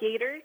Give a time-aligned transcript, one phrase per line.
[0.00, 0.42] Gators.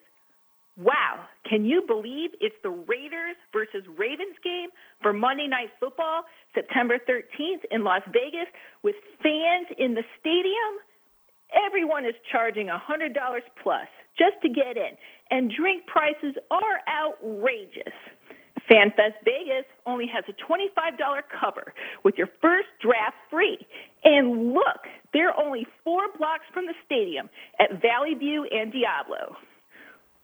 [0.78, 4.69] Wow, can you believe it's the Raiders versus Ravens game
[5.01, 6.24] for Monday Night Football,
[6.54, 8.51] September 13th in Las Vegas
[8.83, 10.83] with fans in the stadium?
[11.65, 13.15] Everyone is charging $100
[13.63, 13.87] plus
[14.18, 14.97] just to get in,
[15.31, 17.94] and drink prices are outrageous.
[18.70, 20.98] FanFest Vegas only has a $25
[21.40, 23.59] cover with your first draft free.
[24.03, 27.30] And look, they're only four blocks from the stadium
[27.64, 29.40] at Valley View and Diablo.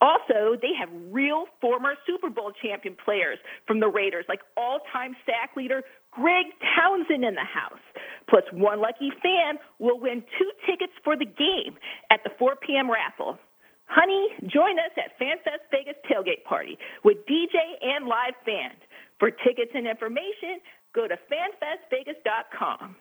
[0.01, 5.15] Also, they have real former Super Bowl champion players from the Raiders, like all time
[5.25, 7.79] sack leader Greg Townsend in the house.
[8.27, 11.79] Plus, one lucky fan will win two tickets for the game
[12.11, 12.91] at the 4 p.m.
[12.91, 13.37] raffle.
[13.85, 18.75] Honey, join us at FanFest Vegas tailgate party with DJ and live band.
[19.19, 20.59] For tickets and information,
[20.93, 22.95] go to fanfestvegas.com.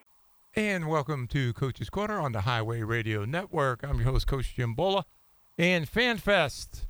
[0.57, 3.85] And welcome to Coach's Corner on the Highway Radio Network.
[3.85, 5.05] I'm your host, Coach Jim Bola.
[5.57, 6.87] And FanFest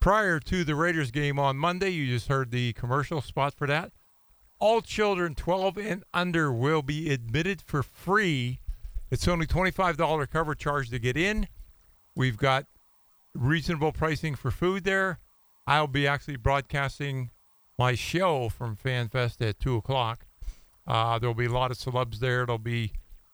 [0.00, 1.90] prior to the Raiders game on Monday.
[1.90, 3.92] You just heard the commercial spot for that.
[4.58, 8.58] All children 12 and under will be admitted for free.
[9.08, 11.46] It's only $25 cover charge to get in.
[12.16, 12.66] We've got
[13.34, 15.20] reasonable pricing for food there.
[15.64, 17.30] I'll be actually broadcasting
[17.78, 20.26] my show from FanFest at 2 o'clock.
[20.88, 22.46] Uh, there'll be a lot of celebs there.
[22.46, 22.92] There'll be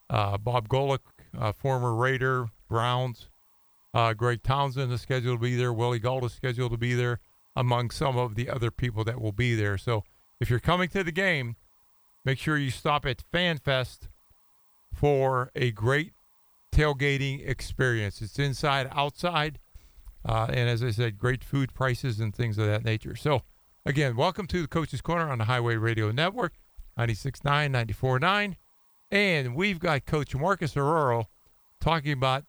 [0.09, 0.99] uh, Bob Golic,
[1.39, 3.29] uh, former Raider, Browns,
[3.95, 5.71] uh, Greg Townsend is scheduled to be there.
[5.71, 7.21] Willie Gault is scheduled to be there,
[7.55, 9.77] among some of the other people that will be there.
[9.77, 10.03] So
[10.41, 11.55] if you're coming to the game,
[12.25, 14.09] make sure you stop at FanFest
[14.93, 16.11] for a great
[16.73, 18.21] tailgating experience.
[18.21, 19.59] It's inside, outside,
[20.25, 23.15] uh, and as I said, great food prices and things of that nature.
[23.15, 23.43] So,
[23.85, 26.55] again, welcome to the Coach's Corner on the Highway Radio Network,
[26.97, 28.55] 96.9, 94.9.
[29.11, 31.27] And we've got Coach Marcus Arroyo
[31.79, 32.45] talking about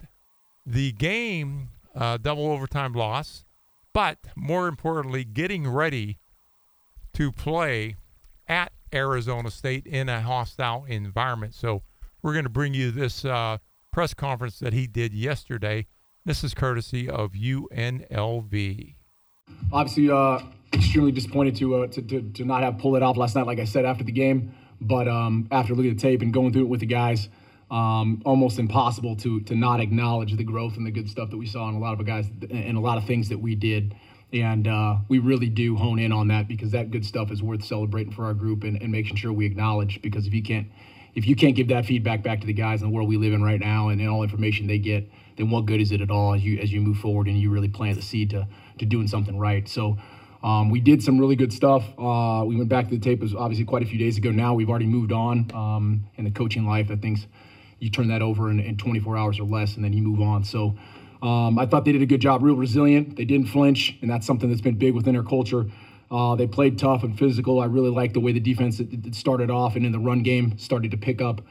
[0.65, 3.45] the game, uh, double overtime loss,
[3.93, 6.19] but more importantly, getting ready
[7.13, 7.95] to play
[8.47, 11.53] at Arizona State in a hostile environment.
[11.53, 11.83] So
[12.21, 13.57] we're going to bring you this uh,
[13.91, 15.87] press conference that he did yesterday.
[16.25, 18.95] This is courtesy of UNLV.
[19.71, 20.39] Obviously, uh,
[20.77, 23.59] extremely disappointed to, uh, to, to, to, not have pulled it off last night, like
[23.59, 24.53] I said after the game.
[24.79, 27.29] But um, after looking at the tape and going through it with the guys,
[27.69, 31.45] um, almost impossible to to not acknowledge the growth and the good stuff that we
[31.45, 33.95] saw in a lot of the guys and a lot of things that we did.
[34.33, 37.63] And uh, we really do hone in on that because that good stuff is worth
[37.63, 40.01] celebrating for our group and, and making sure we acknowledge.
[40.01, 40.67] Because if you can't
[41.15, 43.33] if you can't give that feedback back to the guys in the world we live
[43.33, 46.11] in right now and, and all information they get, then what good is it at
[46.11, 48.47] all as you as you move forward and you really plant the seed to
[48.79, 49.67] to doing something right?
[49.67, 49.97] So.
[50.43, 51.83] Um, we did some really good stuff.
[51.97, 53.19] Uh, we went back to the tape.
[53.19, 54.31] It was obviously quite a few days ago.
[54.31, 56.89] Now we've already moved on um, in the coaching life.
[56.91, 57.19] I think
[57.79, 60.43] you turn that over in, in 24 hours or less, and then you move on.
[60.43, 60.75] So
[61.21, 63.15] um, I thought they did a good job, real resilient.
[63.15, 65.65] They didn't flinch, and that's something that's been big within our culture.
[66.09, 67.59] Uh, they played tough and physical.
[67.59, 70.23] I really liked the way the defense it, it started off and in the run
[70.23, 71.41] game started to pick up.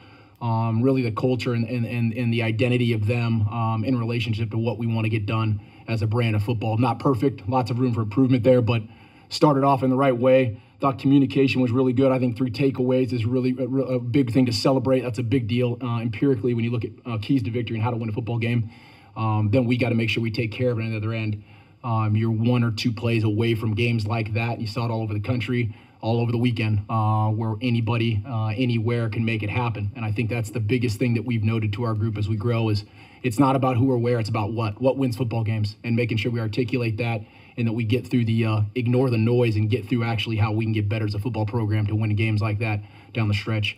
[0.41, 4.51] Um, really, the culture and, and, and, and, the identity of them um, in relationship
[4.51, 6.77] to what we want to get done as a brand of football.
[6.77, 8.81] Not perfect, lots of room for improvement there, but
[9.29, 10.61] started off in the right way.
[10.79, 12.11] Thought communication was really good.
[12.11, 15.01] I think three takeaways is really a, a big thing to celebrate.
[15.01, 17.83] That's a big deal uh, empirically when you look at uh, keys to victory and
[17.83, 18.69] how to win a football game.
[19.15, 21.13] Um, then we got to make sure we take care of it on the other
[21.13, 21.43] end.
[21.83, 24.61] Um, you're one or two plays away from games like that.
[24.61, 28.47] You saw it all over the country, all over the weekend, uh, where anybody, uh,
[28.49, 29.91] anywhere can make it happen.
[29.95, 32.35] And I think that's the biggest thing that we've noted to our group as we
[32.35, 32.85] grow is
[33.27, 34.81] it's not about who or where, it's about what.
[34.81, 37.21] What wins football games, and making sure we articulate that
[37.57, 40.53] and that we get through the uh, ignore the noise and get through actually how
[40.53, 42.79] we can get better as a football program to win games like that
[43.13, 43.77] down the stretch.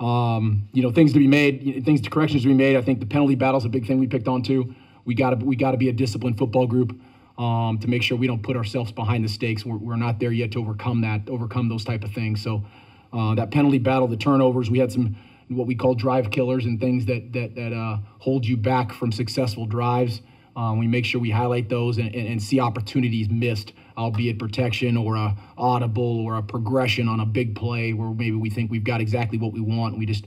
[0.00, 2.76] Um, you know, things to be made, things to corrections to be made.
[2.76, 4.74] I think the penalty battle is a big thing we picked on too.
[5.04, 6.98] We got to we got to be a disciplined football group
[7.36, 9.64] um, to make sure we don't put ourselves behind the stakes.
[9.64, 12.42] We're, we're not there yet to overcome that, overcome those type of things.
[12.42, 12.64] So
[13.12, 15.16] uh, that penalty battle, the turnovers, we had some
[15.48, 19.12] what we call drive killers and things that that that uh, hold you back from
[19.12, 20.22] successful drives.
[20.56, 24.96] Um, we make sure we highlight those and, and, and, see opportunities missed, albeit protection
[24.96, 28.82] or a audible or a progression on a big play where maybe we think we've
[28.82, 29.98] got exactly what we want.
[29.98, 30.24] We just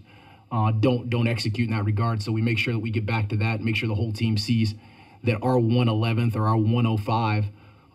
[0.51, 2.21] uh, don't don't execute in that regard.
[2.21, 3.55] So we make sure that we get back to that.
[3.55, 4.75] And make sure the whole team sees
[5.23, 7.45] that our 111th or our 105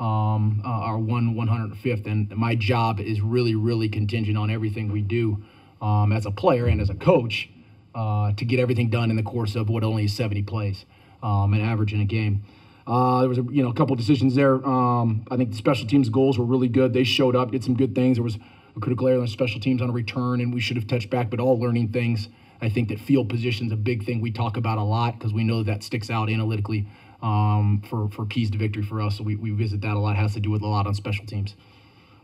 [0.01, 2.07] um, uh, our 1 105th.
[2.07, 5.43] And my job is really really contingent on everything we do
[5.85, 7.51] um, as a player and as a coach
[7.95, 10.87] uh, to get everything done in the course of what only is 70 plays
[11.23, 12.43] um, an average in a game.
[12.87, 14.55] Uh, there was a you know a couple decisions there.
[14.67, 16.93] Um, I think the special teams goals were really good.
[16.93, 18.17] They showed up, did some good things.
[18.17, 18.37] There was
[18.77, 21.31] a critical error on special teams on a return, and we should have touched back.
[21.31, 22.29] But all learning things.
[22.61, 25.33] I think that field position is a big thing we talk about a lot because
[25.33, 26.87] we know that sticks out analytically
[27.23, 29.17] um, for for keys to victory for us.
[29.17, 30.17] So we, we visit that a lot.
[30.17, 31.57] It has to do with a lot on special teams.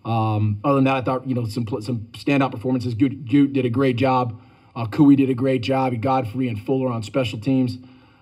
[0.05, 2.95] Um, other than that, I thought you know some some standout performances.
[2.95, 4.41] Goot, Goot did a great job.
[4.75, 6.01] Uh, Cooey did a great job.
[6.01, 7.79] Godfrey and Fuller on special teams.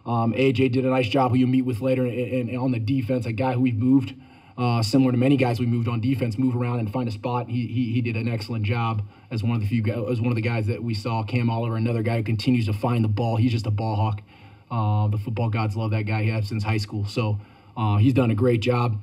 [0.07, 1.33] Um, AJ did a nice job.
[1.33, 4.15] Who you meet with later, and, and on the defense, a guy who we've moved,
[4.57, 7.49] uh, similar to many guys we moved on defense, move around and find a spot.
[7.49, 10.37] He, he, he did an excellent job as one of the few as one of
[10.37, 11.23] the guys that we saw.
[11.23, 13.37] Cam Oliver, another guy who continues to find the ball.
[13.37, 14.23] He's just a ball hawk.
[14.71, 16.25] Uh, the football gods love that guy.
[16.25, 17.39] He has since high school, so
[17.77, 19.01] uh, he's done a great job.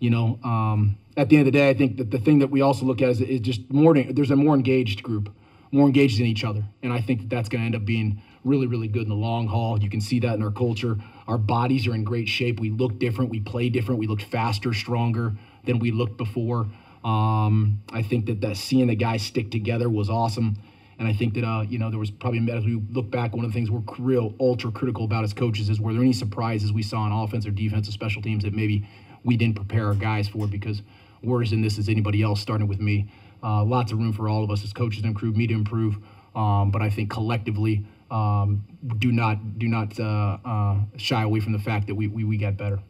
[0.00, 2.48] You know, um, at the end of the day, I think that the thing that
[2.48, 3.94] we also look at is, is just more.
[3.94, 5.34] There's a more engaged group,
[5.70, 8.22] more engaged in each other, and I think that that's going to end up being
[8.44, 9.82] really, really good in the long haul.
[9.82, 10.98] You can see that in our culture.
[11.26, 12.60] Our bodies are in great shape.
[12.60, 13.30] We look different.
[13.30, 13.98] We play different.
[13.98, 15.32] We look faster, stronger
[15.64, 16.66] than we looked before.
[17.04, 20.56] Um, I think that, that seeing the guys stick together was awesome.
[20.98, 23.44] And I think that, uh, you know, there was probably, as we look back, one
[23.44, 26.72] of the things we're real ultra critical about as coaches is were there any surprises
[26.72, 28.86] we saw on offense or defense or special teams that maybe
[29.24, 30.82] we didn't prepare our guys for because
[31.22, 33.10] we're as in this as anybody else, starting with me.
[33.42, 35.96] Uh, lots of room for all of us as coaches to improve, me to improve.
[36.34, 38.64] Um, but I think collectively, um,
[38.98, 42.36] do not do not uh, uh, shy away from the fact that we, we, we
[42.36, 42.80] got better.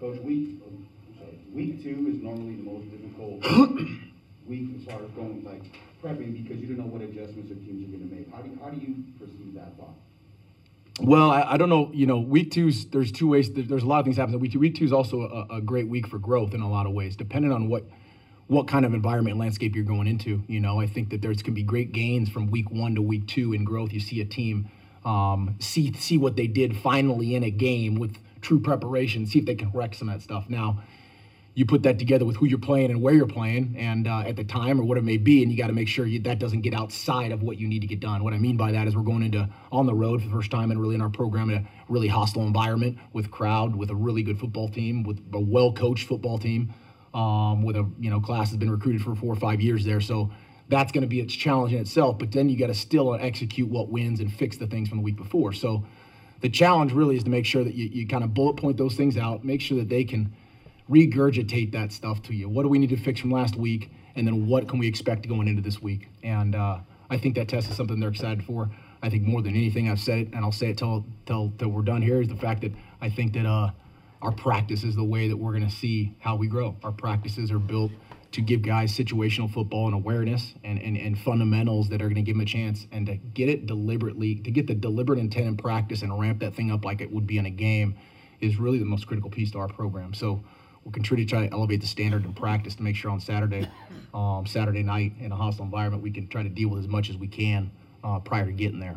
[0.00, 0.60] Coach, week
[1.18, 3.42] sorry, week two is normally the most difficult
[4.46, 5.62] week as far as going like
[6.02, 8.32] prepping because you don't know what adjustments or teams are going to make.
[8.32, 9.94] How do you, how do you perceive that thought?
[11.00, 11.90] Well, I, I, don't know.
[11.92, 13.50] You know, week two's there's two ways.
[13.52, 14.40] There's a lot of things happening.
[14.40, 16.86] Week two, week two is also a, a great week for growth in a lot
[16.86, 17.84] of ways, depending on what
[18.46, 20.42] what kind of environment landscape you're going into.
[20.46, 23.26] You know, I think that there's to be great gains from week one to week
[23.26, 23.92] two in growth.
[23.92, 24.70] You see a team
[25.04, 29.44] um, see see what they did finally in a game with true preparation, see if
[29.44, 30.48] they can correct some of that stuff.
[30.48, 30.82] Now,
[31.56, 34.36] you put that together with who you're playing and where you're playing and uh, at
[34.36, 36.38] the time or what it may be, and you got to make sure you, that
[36.38, 38.22] doesn't get outside of what you need to get done.
[38.22, 40.50] What I mean by that is we're going into on the road for the first
[40.50, 43.94] time and really in our program in a really hostile environment with crowd, with a
[43.94, 46.74] really good football team, with a well coached football team
[47.14, 50.02] um, with a you know class has been recruited for four or five years there.
[50.02, 50.30] So
[50.68, 52.18] that's going to be its challenge in itself.
[52.18, 55.04] But then you got to still execute what wins and fix the things from the
[55.04, 55.54] week before.
[55.54, 55.86] So
[56.40, 58.94] the challenge really is to make sure that you, you kind of bullet point those
[58.94, 60.34] things out, make sure that they can
[60.90, 62.48] regurgitate that stuff to you.
[62.48, 63.90] What do we need to fix from last week?
[64.14, 66.08] And then what can we expect going into this week?
[66.22, 66.78] And uh,
[67.10, 68.70] I think that test is something they're excited for.
[69.02, 71.68] I think more than anything, I've said it, and I'll say it till till till
[71.68, 72.20] we're done here.
[72.20, 73.70] Is the fact that I think that uh,
[74.22, 76.76] our practice is the way that we're going to see how we grow.
[76.82, 77.92] Our practices are built
[78.32, 82.22] to give guys situational football and awareness and, and, and fundamentals that are going to
[82.22, 85.56] give them a chance and to get it deliberately, to get the deliberate intent in
[85.56, 87.96] practice and ramp that thing up like it would be in a game
[88.40, 90.12] is really the most critical piece to our program.
[90.12, 90.42] So
[90.86, 93.68] we'll continue to try to elevate the standard in practice to make sure on Saturday,
[94.14, 97.10] um, Saturday night in a hostile environment, we can try to deal with as much
[97.10, 97.68] as we can
[98.04, 98.96] uh, prior to getting there.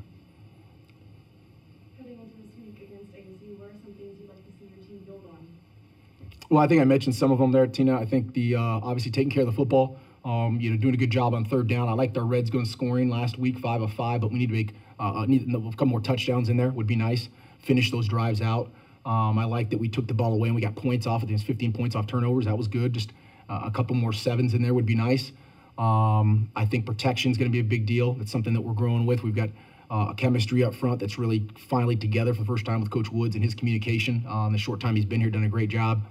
[6.51, 8.00] Well, I think I mentioned some of them there, Tina.
[8.00, 10.97] I think the uh, obviously taking care of the football, um, you know, doing a
[10.97, 11.88] good job on third down.
[11.89, 14.53] I liked our Reds going scoring last week, five of five, but we need to
[14.53, 16.69] make uh, uh need a couple more touchdowns in there.
[16.69, 17.30] Would be nice.
[17.59, 18.71] Finish those drives out.
[19.05, 21.23] Um, I like that we took the ball away and we got points off.
[21.23, 22.45] I think it's 15 points off turnovers.
[22.45, 22.93] That was good.
[22.93, 23.11] Just
[23.49, 25.31] uh, a couple more sevens in there would be nice.
[25.77, 28.13] Um, I think protection is going to be a big deal.
[28.13, 29.23] That's something that we're growing with.
[29.23, 29.49] We've got
[29.89, 33.09] uh, a chemistry up front that's really finally together for the first time with Coach
[33.11, 34.25] Woods and his communication.
[34.27, 36.06] Um, the short time he's been here, done a great job.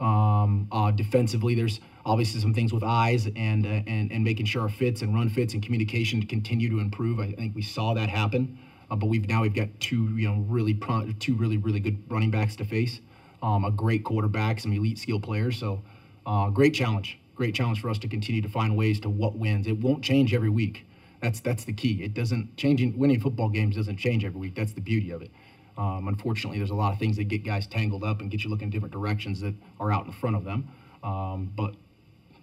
[0.00, 4.62] Um, uh, defensively, there's obviously some things with eyes and, uh, and and making sure
[4.62, 7.20] our fits and run fits and communication continue to improve.
[7.20, 8.58] I think we saw that happen,
[8.90, 12.02] uh, but we've now we've got two you know really pro- two really really good
[12.10, 13.00] running backs to face,
[13.42, 15.58] um, a great quarterback, some elite skill players.
[15.58, 15.82] So,
[16.26, 19.66] uh, great challenge, great challenge for us to continue to find ways to what wins.
[19.66, 20.86] It won't change every week.
[21.20, 22.02] That's that's the key.
[22.02, 24.54] It doesn't changing winning football games doesn't change every week.
[24.54, 25.30] That's the beauty of it.
[25.78, 28.50] Um, unfortunately, there's a lot of things that get guys tangled up and get you
[28.50, 30.68] looking in different directions that are out in front of them.
[31.02, 31.74] Um, but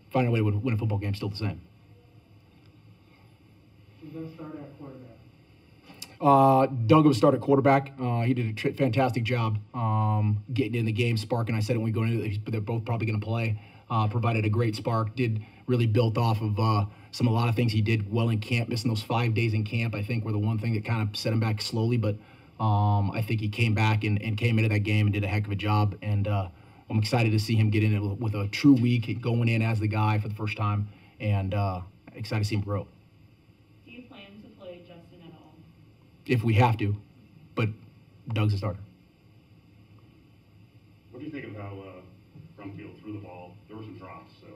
[0.10, 1.62] finding a way to win a football game is still the same.
[4.34, 5.17] Start at quarterback?
[6.20, 7.94] Uh, Doug will start quarterback.
[8.02, 11.56] Uh, he did a tr- fantastic job um, getting in the game, sparking.
[11.56, 13.60] I said it when we go into it, they're both probably going to play.
[13.90, 15.16] Uh, provided a great spark.
[15.16, 18.40] Did really built off of uh, some a lot of things he did well in
[18.40, 18.70] camp.
[18.70, 21.16] Missing those five days in camp, I think, were the one thing that kind of
[21.16, 21.98] set him back slowly.
[21.98, 22.16] But
[22.60, 25.28] um, I think he came back and, and came into that game and did a
[25.28, 25.96] heck of a job.
[26.02, 26.50] And uh,
[26.90, 29.80] I'm excited to see him get in it with a true week, going in as
[29.80, 30.88] the guy for the first time,
[31.20, 31.82] and uh,
[32.14, 32.88] excited to see him grow.
[33.86, 35.56] Do you plan to play Justin at all?
[36.28, 36.96] If we have to,
[37.56, 37.70] but
[38.34, 38.80] Doug's a starter.
[41.12, 43.56] What do you think of how uh, Brumfield threw the ball?
[43.68, 44.48] There were some drops, so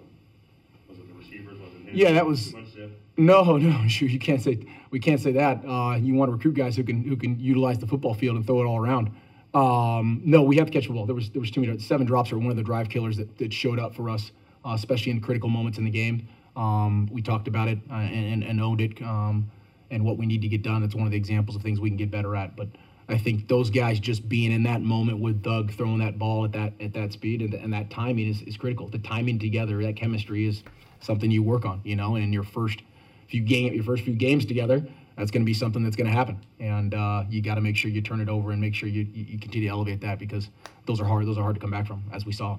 [0.90, 1.60] Was it the receivers?
[1.60, 1.96] Was it him?
[1.96, 3.00] Yeah, that was- Too much zip?
[3.18, 5.63] No, no, sure you can't say we can't say that.
[5.66, 8.46] Uh, you want to recruit guys who can who can utilize the football field and
[8.46, 9.12] throw it all around.
[9.54, 11.06] Um, no, we have to catch the ball.
[11.06, 13.38] There was there was too many seven drops are one of the drive killers that,
[13.38, 14.32] that showed up for us,
[14.66, 16.28] uh, especially in critical moments in the game.
[16.56, 19.50] Um, we talked about it uh, and, and owned it um,
[19.91, 20.81] and what we need to get done.
[20.81, 22.55] It's one of the examples of things we can get better at.
[22.55, 22.69] But
[23.07, 26.53] I think those guys just being in that moment with Doug throwing that ball at
[26.53, 28.88] that at that speed and, and that timing is, is critical.
[28.88, 30.63] The timing together, that chemistry is
[31.01, 32.81] something you work on, you know, and in your first
[33.27, 34.83] few game your first few games together,
[35.17, 37.75] that's going to be something that's going to happen, and uh, you got to make
[37.75, 40.50] sure you turn it over and make sure you, you, continue to elevate that because
[40.86, 41.25] those are hard.
[41.25, 42.57] Those are hard to come back from, as we saw.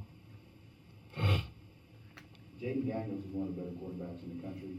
[1.18, 4.78] Jayden Daniels is one of the better quarterbacks in the country.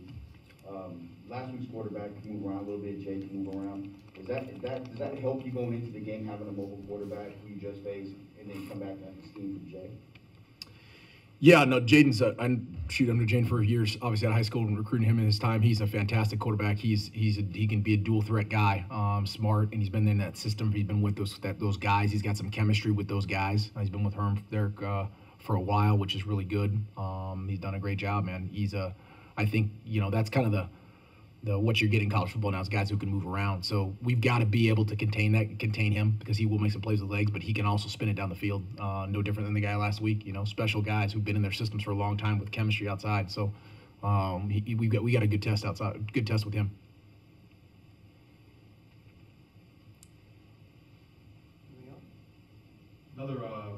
[0.70, 3.94] Um, last week's quarterback can move around a little bit, Jay can move around.
[4.20, 6.80] Is that, is that, does that help you going into the game, having a mobile
[6.88, 9.90] quarterback who you just faced, and then come back and scheme from Jay?
[11.44, 12.58] Yeah, no, Jayden's I
[12.90, 13.98] shoot under Jayden for years.
[14.02, 16.78] Obviously, at high school and recruiting him in his time, he's a fantastic quarterback.
[16.78, 20.08] He's he's a, he can be a dual threat guy, um, smart, and he's been
[20.08, 20.72] in that system.
[20.72, 22.14] He's been with those that those guys.
[22.14, 23.72] He's got some chemistry with those guys.
[23.78, 26.82] He's been with Herm there uh, for a while, which is really good.
[26.96, 28.50] Um, he's done a great job, man.
[28.50, 28.96] He's a,
[29.38, 30.68] I think you know that's kind of the
[31.44, 33.64] the what you're getting in college football now is guys who can move around.
[33.64, 36.72] So we've got to be able to contain that, contain him because he will make
[36.72, 38.64] some plays with legs, but he can also spin it down the field.
[38.80, 40.26] Uh, no different than the guy last week.
[40.26, 42.88] You know, special guys who've been in their systems for a long time with chemistry
[42.88, 43.30] outside.
[43.30, 43.52] So
[44.04, 46.72] um, he- we've got we got a good test outside, good test with him.
[53.18, 53.78] Another uh,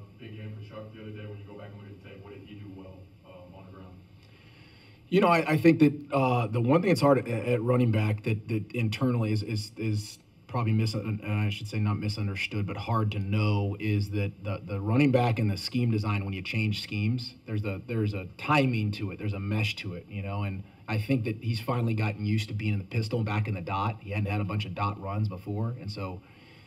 [5.09, 7.91] You know, I, I think that uh, the one thing that's hard at, at running
[7.91, 12.77] back that, that internally is is, is probably mis I should say not misunderstood, but
[12.77, 16.41] hard to know is that the, the running back and the scheme design when you
[16.41, 20.21] change schemes, there's a there's a timing to it, there's a mesh to it, you
[20.21, 23.25] know, and I think that he's finally gotten used to being in the pistol and
[23.25, 23.97] back in the dot.
[23.99, 26.21] He hadn't had a bunch of dot runs before, and so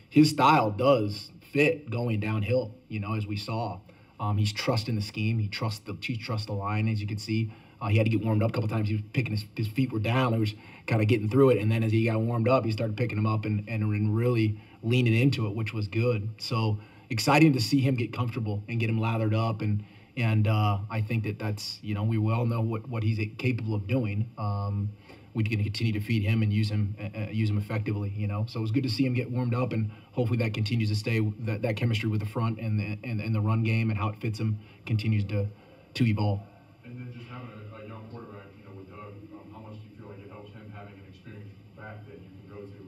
[0.09, 2.75] his style does fit going downhill.
[2.89, 3.79] You know, as we saw,
[4.19, 5.39] um, he's trusting the scheme.
[5.39, 7.51] He trusts the he trusts the line, as you can see.
[7.81, 8.87] Uh, he had to get warmed up a couple times.
[8.87, 10.33] He was picking his, his feet were down.
[10.33, 10.53] He was
[10.87, 13.15] kind of getting through it, and then as he got warmed up, he started picking
[13.15, 16.29] them up and, and and really leaning into it, which was good.
[16.37, 19.83] So exciting to see him get comfortable and get him lathered up and.
[20.17, 23.73] And uh, I think that that's, you know, we well know what, what he's capable
[23.73, 24.29] of doing.
[24.37, 24.89] Um,
[25.33, 28.09] we're going to continue to feed him and use him uh, uh, use him effectively.
[28.17, 30.53] You know, so it was good to see him get warmed up, and hopefully that
[30.53, 31.21] continues to stay.
[31.45, 34.09] That, that chemistry with the front and the and, and the run game and how
[34.09, 35.47] it fits him continues to
[35.93, 36.41] to evolve.
[36.83, 39.79] And then just having a, a young quarterback, you know, with Doug, um, how much
[39.79, 42.59] do you feel like it helps him having an experienced back that you can go
[42.65, 42.81] to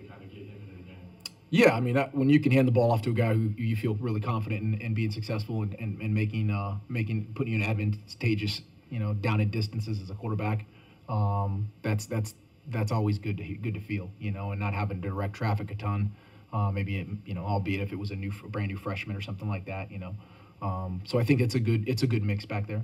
[0.00, 1.04] to kind of get him into the game?
[1.50, 3.52] Yeah, I mean, that, when you can hand the ball off to a guy who
[3.56, 7.54] you feel really confident in, in being successful and, and, and making uh, making putting
[7.54, 10.66] you in advantageous, you know, down at distances as a quarterback,
[11.08, 12.34] um, that's that's
[12.68, 15.70] that's always good to good to feel, you know, and not having to direct traffic
[15.70, 16.14] a ton.
[16.52, 19.20] Uh, maybe it, you know, albeit if it was a new brand new freshman or
[19.20, 20.14] something like that, you know.
[20.60, 22.82] Um, so I think it's a good it's a good mix back there.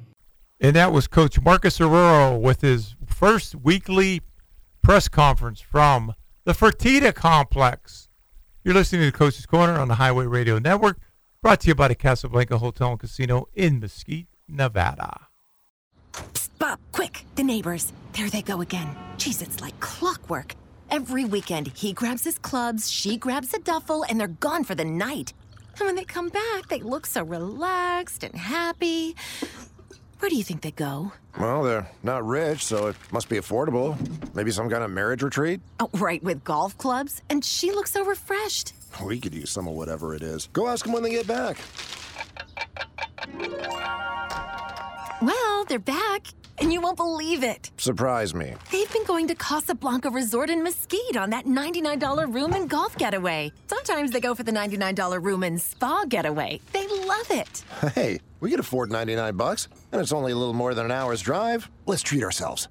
[0.61, 4.23] And that was Coach Marcus Arroyo with his first weekly
[4.83, 8.09] press conference from the Fertitta Complex.
[8.65, 10.97] You're listening to Coach's Corner on the Highway Radio Network,
[11.43, 15.27] brought to you by the Casablanca Hotel and Casino in Mesquite, Nevada.
[16.15, 17.27] Psst, Bob, quick!
[17.35, 17.93] The neighbors.
[18.15, 18.97] There they go again.
[19.19, 20.55] Jeez, it's like clockwork.
[20.91, 24.87] Every weekend, he grabs his clubs, she grabs a duffel, and they're gone for the
[24.87, 25.35] night.
[25.79, 29.15] And when they come back, they look so relaxed and happy.
[30.25, 31.13] Where do you think they go?
[31.39, 33.95] Well, they're not rich, so it must be affordable.
[34.35, 35.61] Maybe some kind of marriage retreat?
[35.79, 37.21] Oh, right, with golf clubs.
[37.29, 38.73] And she looks so refreshed.
[39.05, 40.49] We could use some of whatever it is.
[40.55, 41.59] Go ask them when they get back.
[45.21, 47.71] Well, they're back, and you won't believe it.
[47.79, 48.55] Surprise me.
[48.71, 53.53] They've been going to Casablanca Resort in Mesquite on that $99 room and golf getaway.
[53.67, 56.61] Sometimes they go for the $99 room and spa getaway.
[56.73, 57.65] They love it.
[57.95, 61.23] Hey, we could afford 99 bucks, and it's only a little more than an hour's
[61.23, 61.71] drive.
[61.87, 62.69] Let's treat ourselves.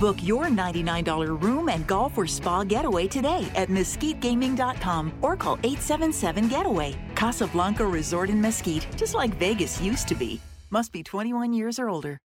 [0.00, 6.48] Book your $99 room and golf or spa getaway today at mesquitegaming.com or call 877
[6.48, 6.96] Getaway.
[7.14, 10.40] Casablanca Resort in Mesquite, just like Vegas used to be.
[10.70, 12.18] Must be 21 years or older.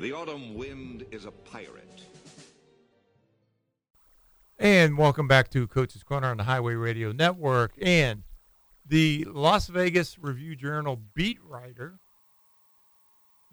[0.00, 2.06] The autumn wind is a pirate.
[4.58, 7.72] And welcome back to Coach's Corner on the Highway Radio Network.
[7.78, 8.22] And
[8.86, 11.98] the Las Vegas Review Journal beat writer,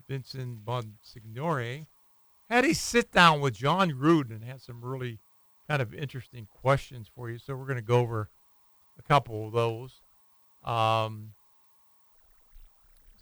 [0.08, 1.86] Vincent Bonsignore,
[2.50, 5.20] had a sit down with Jon Gruden and had some really
[5.68, 7.39] kind of interesting questions for you.
[7.39, 8.30] So we're going to go over
[8.98, 10.00] a couple of those.
[10.63, 11.34] Um,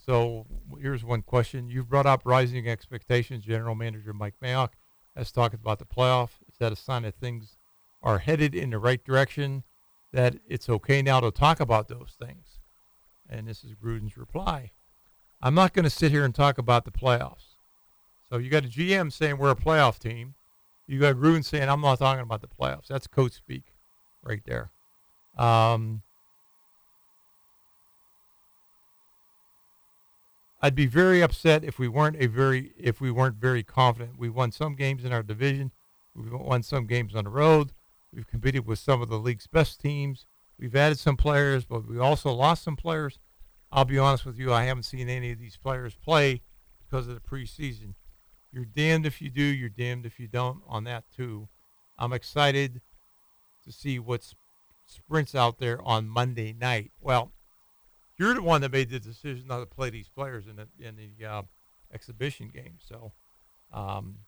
[0.06, 0.46] so
[0.80, 1.70] here's one question.
[1.70, 3.44] You've brought up rising expectations.
[3.44, 4.70] General Manager Mike Mayock
[5.16, 6.30] has talked about the playoff.
[6.48, 7.58] Is that a sign that things
[8.04, 9.64] are headed in the right direction?
[10.14, 12.60] That it's okay now to talk about those things?
[13.28, 14.72] And this is Gruden's reply.
[15.42, 17.56] I'm not going to sit here and talk about the playoffs.
[18.30, 20.36] So you got a GM saying we're a playoff team.
[20.88, 22.88] You got Gruden saying I'm not talking about the playoffs.
[22.88, 23.74] That's coach speak
[24.24, 24.70] right there.
[25.36, 26.04] Um,
[30.66, 34.18] I'd be very upset if we weren't a very if we weren't very confident.
[34.18, 35.70] We won some games in our division.
[36.16, 37.72] We've won some games on the road.
[38.12, 40.26] We've competed with some of the league's best teams.
[40.58, 43.20] We've added some players, but we also lost some players.
[43.72, 46.42] I'll be honest with you, I haven't seen any of these players play
[46.80, 47.94] because of the preseason.
[48.52, 51.48] You're damned if you do, you're damned if you don't on that too.
[51.96, 52.82] I'm excited
[53.66, 54.34] to see what's
[54.88, 56.92] sprints out there on Monday night.
[57.00, 57.34] Well,
[58.18, 60.96] you're the one that made the decision not to play these players in the in
[60.96, 61.42] the uh,
[61.94, 62.78] exhibition game.
[62.80, 63.14] So,
[63.74, 64.20] um,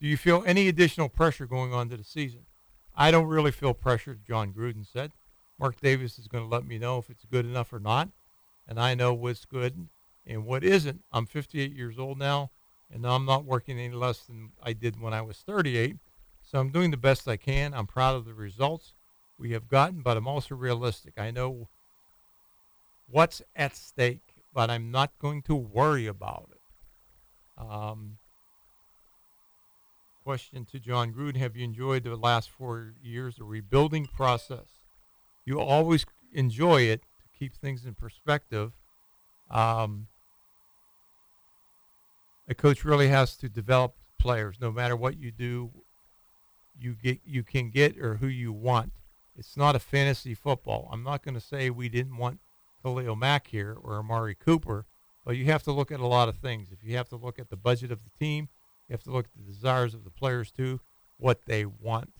[0.00, 2.46] do you feel any additional pressure going on to the season?
[2.94, 4.18] I don't really feel pressure.
[4.26, 5.12] Jon Gruden said.
[5.58, 8.08] Mark Davis is going to let me know if it's good enough or not,
[8.66, 9.88] and I know what's good
[10.26, 11.02] and what isn't.
[11.12, 12.50] I'm 58 years old now,
[12.90, 15.96] and I'm not working any less than I did when I was 38.
[16.42, 17.74] So I'm doing the best I can.
[17.74, 18.94] I'm proud of the results
[19.36, 21.14] we have gotten, but I'm also realistic.
[21.18, 21.68] I know
[23.10, 27.62] what's at stake, but I'm not going to worry about it.
[27.62, 28.18] Um,
[30.24, 34.68] question to Jon Gruden Have you enjoyed the last four years, the rebuilding process?
[35.44, 38.72] You always enjoy it to keep things in perspective.
[39.50, 40.06] Um,
[42.48, 45.70] a coach really has to develop players no matter what you do
[46.78, 48.92] you get you can get or who you want
[49.34, 52.38] it's not a fantasy football i'm not going to say we didn't want
[52.82, 54.86] Khalil Mack here or Amari Cooper,
[55.24, 56.68] but you have to look at a lot of things.
[56.72, 58.48] If you have to look at the budget of the team,
[58.88, 60.80] you have to look at the desires of the players too,
[61.16, 62.12] what they want.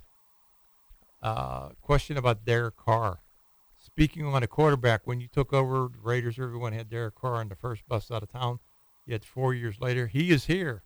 [1.22, 3.20] Uh, question about Derek Carr.
[3.76, 7.48] Speaking on a quarterback, when you took over the Raiders, everyone had Derek Carr on
[7.48, 8.60] the first bus out of town.
[9.06, 10.82] Yet four years later, he is here.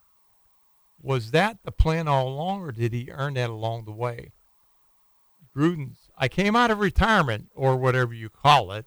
[1.02, 4.32] Was that the plan all along, or did he earn that along the way?
[5.54, 6.08] Gruden's.
[6.16, 8.86] I came out of retirement, or whatever you call it,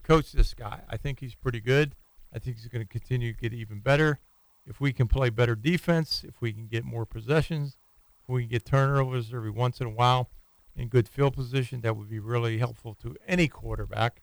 [0.00, 0.82] coach this guy.
[0.88, 1.94] I think he's pretty good.
[2.34, 4.20] I think he's going to continue to get even better.
[4.66, 7.78] If we can play better defense, if we can get more possessions,
[8.22, 10.30] if we can get turnovers every once in a while
[10.76, 14.22] in good field position, that would be really helpful to any quarterback.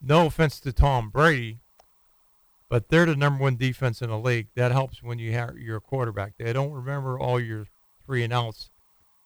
[0.00, 1.60] No offense to Tom Brady,
[2.68, 4.48] but they're the number one defense in the league.
[4.56, 6.34] That helps when you have your quarterback.
[6.38, 7.66] They don't remember all your
[8.04, 8.70] three and outs.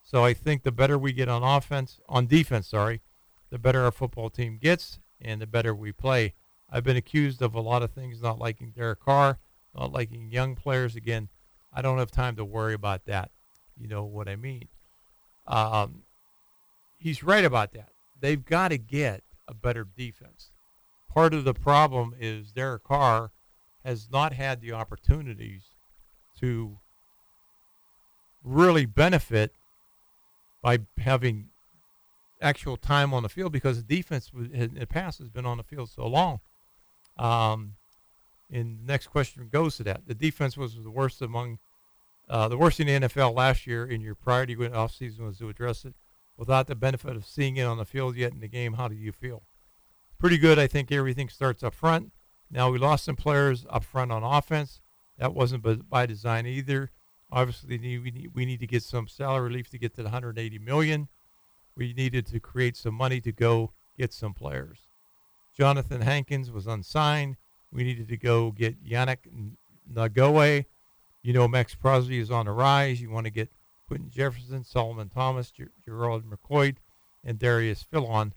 [0.02, 3.00] So I think the better we get on offense, on defense, sorry,
[3.50, 6.34] the better our football team gets, and the better we play.
[6.70, 9.38] I've been accused of a lot of things, not liking Derek Carr,
[9.74, 10.96] not liking young players.
[10.96, 11.28] Again,
[11.72, 13.30] I don't have time to worry about that.
[13.78, 14.68] You know what I mean?
[15.46, 16.02] Um,
[16.98, 17.90] he's right about that.
[18.18, 20.50] They've got to get a better defense.
[21.08, 23.30] Part of the problem is Derek Carr
[23.84, 25.62] has not had the opportunities
[26.40, 26.78] to
[28.42, 29.54] really benefit
[30.62, 31.48] by having
[32.40, 35.62] actual time on the field because the defense in the past has been on the
[35.62, 36.40] field so long.
[37.16, 37.74] Um,
[38.50, 40.06] and the next question goes to that.
[40.06, 41.58] The defense was the worst among
[42.28, 45.38] uh, the worst in the NFL last year, and your priority when off season was
[45.38, 45.94] to address it.
[46.36, 48.94] Without the benefit of seeing it on the field yet in the game, how do
[48.94, 49.44] you feel?
[50.18, 50.58] Pretty good.
[50.58, 52.12] I think everything starts up front.
[52.50, 54.80] Now we lost some players up front on offense.
[55.18, 56.90] That wasn't by design either.
[57.30, 60.58] Obviously, we need, we need to get some salary relief to get to the 180
[60.58, 61.08] million
[61.76, 64.88] we needed to create some money to go get some players.
[65.58, 67.36] Johnathan Hankins was unsigned.
[67.70, 69.18] We needed to go get Yannick
[69.92, 70.64] Ngakoue.
[71.22, 73.00] You know, Maxx Crosby is on the rise.
[73.00, 73.50] You want to get
[73.88, 76.76] Quinton Jefferson, Solomon Thomas, Ger- Gerald McCoy,
[77.24, 78.32] and Darius Philon.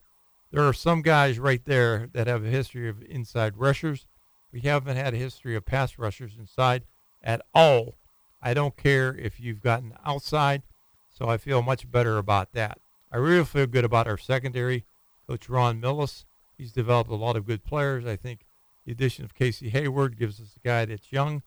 [0.52, 4.08] There are some guys right there that have a history of inside rushers.
[4.52, 6.84] We haven't had a history of pass rushers inside
[7.22, 7.98] at all.
[8.42, 10.64] I don't care if you've gotten outside,
[11.10, 12.80] so I feel much better about that.
[13.12, 14.86] I really feel good about our secondary.
[15.28, 16.26] Coach Ron Milus,
[16.58, 18.06] he's developed a lot of good players.
[18.06, 18.46] I think
[18.86, 21.44] the addition of Casey Hayward gives us a guy that's young.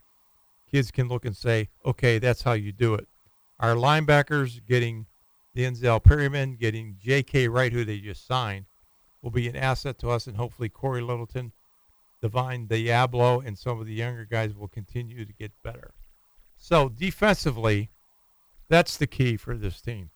[0.70, 3.08] Kids can look and say, okay, that's how you do it.
[3.60, 5.06] Our linebackers getting
[5.56, 7.48] Denzel Perryman, getting J.K.
[7.48, 8.66] Wright, who they just signed,
[9.20, 11.52] will be an asset to us, and hopefully Cory Littleton,
[12.20, 15.92] Divine Deablo, and some of the younger guys will continue to get better.
[16.56, 17.90] So defensively,
[18.68, 20.10] that's the key for this team.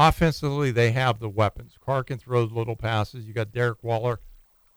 [0.00, 1.76] Offensively, they have the weapons.
[1.84, 3.26] Carr can throw little passes.
[3.26, 4.20] You got Derek Waller,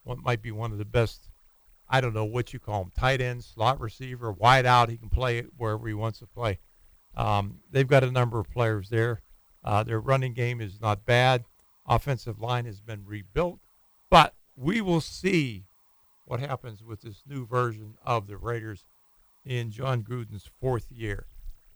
[0.02, 1.28] what might be one of the best.
[1.88, 4.90] I don't know what you call him, tight end, slot receiver, wide out.
[4.90, 6.58] He can play wherever he wants to play.
[7.16, 9.22] Um, they've got a number of players there.
[9.62, 11.44] Uh, their running game is not bad.
[11.86, 13.60] Offensive line has been rebuilt,
[14.10, 15.66] but we will see
[16.24, 18.84] what happens with this new version of the Raiders
[19.44, 21.26] in Jon Gruden's fourth year.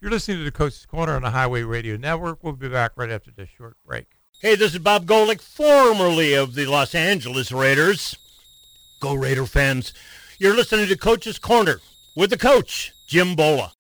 [0.07, 2.39] You're listening to the Coach's Corner on the Highway Radio Network.
[2.41, 4.07] We'll be back right after this short break.
[4.41, 8.17] Hey, this is Bob Golic, formerly of the Los Angeles Raiders.
[9.01, 9.93] Go Raider fans.
[10.39, 11.81] You're listening to Coach's Corner
[12.15, 13.73] with the coach, Jim Bola.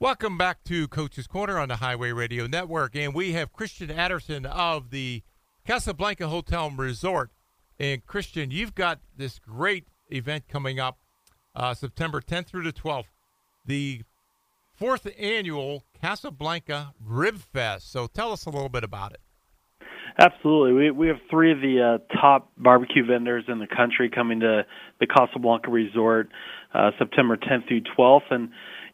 [0.00, 2.96] Welcome back to Coach's Corner on the Highway Radio Network.
[2.96, 5.22] And we have Christian Adderson of the
[5.64, 7.30] Casablanca Hotel and Resort.
[7.78, 10.98] And Christian, you've got this great event coming up
[11.54, 13.04] uh, September 10th through the 12th,
[13.68, 14.02] the
[14.74, 17.92] fourth annual Casablanca Rib Fest.
[17.92, 19.20] So tell us a little bit about it.
[20.20, 20.72] Absolutely.
[20.72, 24.66] We we have three of the uh, top barbecue vendors in the country coming to
[24.98, 26.28] the Casablanca Resort
[26.74, 28.48] uh, September 10th through 12th, and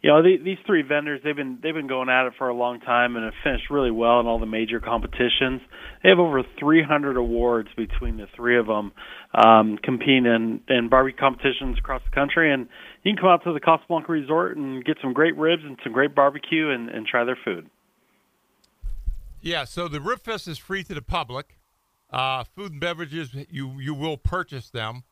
[0.04, 2.54] you know the, these three vendors they've been they've been going at it for a
[2.54, 5.62] long time and have finished really well in all the major competitions.
[6.02, 8.92] They have over 300 awards between the three of them,
[9.32, 12.52] um, competing in in barbecue competitions across the country.
[12.52, 12.68] And
[13.02, 15.94] you can come out to the Casablanca Resort and get some great ribs and some
[15.94, 17.70] great barbecue and, and try their food.
[19.40, 21.56] Yeah, so the Rib Fest is free to the public.
[22.10, 25.04] Uh, food and beverages, you you will purchase them.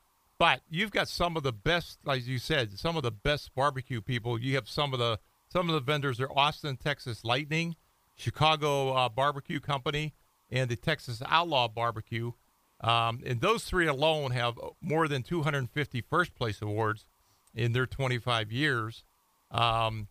[0.42, 4.00] But you've got some of the best, as you said, some of the best barbecue
[4.00, 4.40] people.
[4.40, 7.76] You have some of the some of the vendors are Austin, Texas Lightning,
[8.16, 10.14] Chicago uh, Barbecue Company,
[10.50, 12.32] and the Texas Outlaw Barbecue.
[12.80, 17.06] Um, and those three alone have more than 250 first place awards
[17.54, 19.04] in their 25 years.
[19.52, 20.08] Um,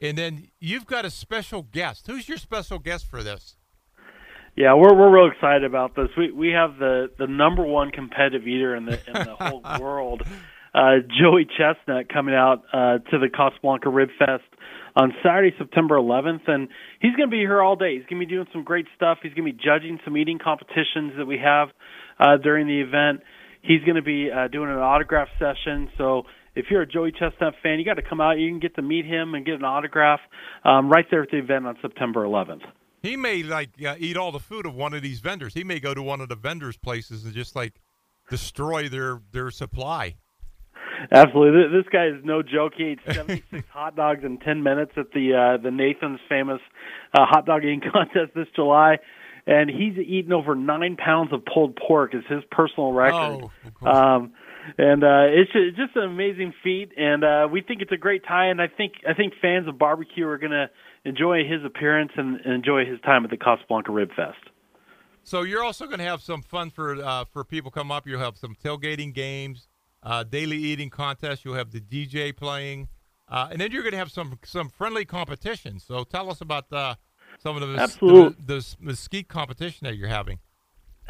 [0.00, 2.06] and then you've got a special guest.
[2.06, 3.56] Who's your special guest for this?
[4.56, 6.08] Yeah, we're we're real excited about this.
[6.16, 10.22] We we have the the number one competitive eater in the in the whole world,
[10.72, 14.44] uh, Joey Chestnut, coming out uh, to the Casablanca Rib Fest
[14.96, 16.68] on Saturday, September 11th, and
[17.00, 17.96] he's going to be here all day.
[17.96, 19.18] He's going to be doing some great stuff.
[19.22, 21.70] He's going to be judging some eating competitions that we have
[22.20, 23.22] uh, during the event.
[23.60, 25.90] He's going to be uh, doing an autograph session.
[25.98, 28.38] So if you're a Joey Chestnut fan, you got to come out.
[28.38, 30.20] You can get to meet him and get an autograph
[30.64, 32.62] um, right there at the event on September 11th.
[33.04, 35.52] He may like uh, eat all the food of one of these vendors.
[35.52, 37.74] He may go to one of the vendors' places and just like
[38.30, 40.16] destroy their their supply.
[41.12, 42.72] Absolutely, this guy is no joke.
[42.78, 46.60] He ate 76 hot dogs in 10 minutes at the uh, the Nathan's famous
[47.12, 48.96] uh, hot dog eating contest this July,
[49.46, 52.14] and he's eaten over nine pounds of pulled pork.
[52.14, 53.50] Is his personal record.
[53.82, 54.32] Oh, um,
[54.78, 58.24] and uh, it's just, just an amazing feat, and uh, we think it's a great
[58.26, 58.46] tie.
[58.46, 60.70] And I think I think fans of barbecue are going to
[61.04, 64.38] enjoy his appearance and, and enjoy his time at the Casablanca Rib Fest.
[65.22, 68.06] So you're also going to have some fun for uh, for people come up.
[68.06, 69.68] You'll have some tailgating games,
[70.02, 71.44] uh, daily eating contests.
[71.44, 72.88] You'll have the DJ playing,
[73.28, 75.82] uh, and then you're going to have some some friendly competitions.
[75.82, 76.96] So tell us about uh,
[77.38, 78.36] some of the, Absolutely.
[78.44, 80.40] the, the mesquite competition that you're having.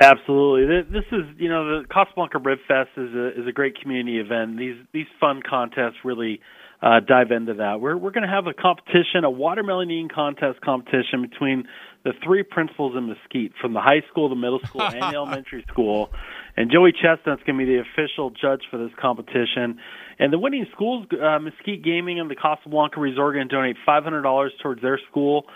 [0.01, 0.83] Absolutely.
[0.91, 4.59] This is, you know, the Casablanca Rib Fest is a is a great community event.
[4.59, 6.41] These these fun contests really
[6.85, 7.81] uh, dive into that.
[7.81, 11.65] We're we're going to have a competition, a watermelon eating contest competition between
[12.05, 15.65] the three principals in Mesquite, from the high school, the middle school, and the elementary
[15.71, 16.11] school.
[16.59, 19.81] And Joey Chestnut's going to be the official judge for this competition.
[20.19, 23.77] And the winning schools, uh, Mesquite Gaming and the Casablanca Resort, are going to donate
[23.89, 25.47] $500 towards their school.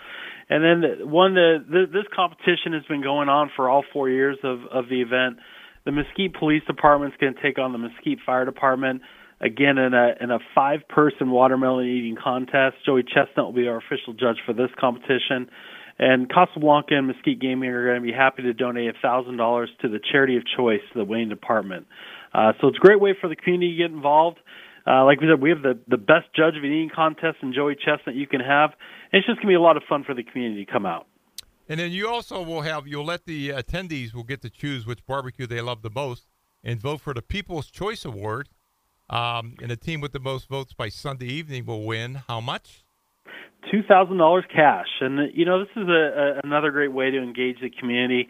[0.49, 4.09] And then the, one the, the this competition has been going on for all four
[4.09, 5.37] years of of the event.
[5.85, 9.03] The Mesquite Police Department is going to take on the Mesquite Fire Department
[9.41, 12.77] again in a in a five person watermelon eating contest.
[12.85, 15.49] Joey Chestnut will be our official judge for this competition.
[15.99, 19.99] And Casablanca and Mesquite Gaming are going to be happy to donate $1,000 to the
[19.99, 21.87] charity of choice, the Wayne Department.
[22.33, 24.37] Uh, so it's a great way for the community to get involved.
[24.87, 27.53] Uh, like we said, we have the, the best judge of an eating contest in
[27.53, 28.71] Joey Chestnut you can have.
[29.11, 30.85] And it's just going to be a lot of fun for the community to come
[30.85, 31.05] out.
[31.67, 35.05] And then you also will have you'll let the attendees will get to choose which
[35.05, 36.27] barbecue they love the most
[36.63, 38.49] and vote for the People's Choice Award.
[39.09, 42.83] Um, and the team with the most votes by Sunday evening will win how much?
[43.71, 47.21] Two thousand dollars cash, and you know this is a, a, another great way to
[47.21, 48.27] engage the community.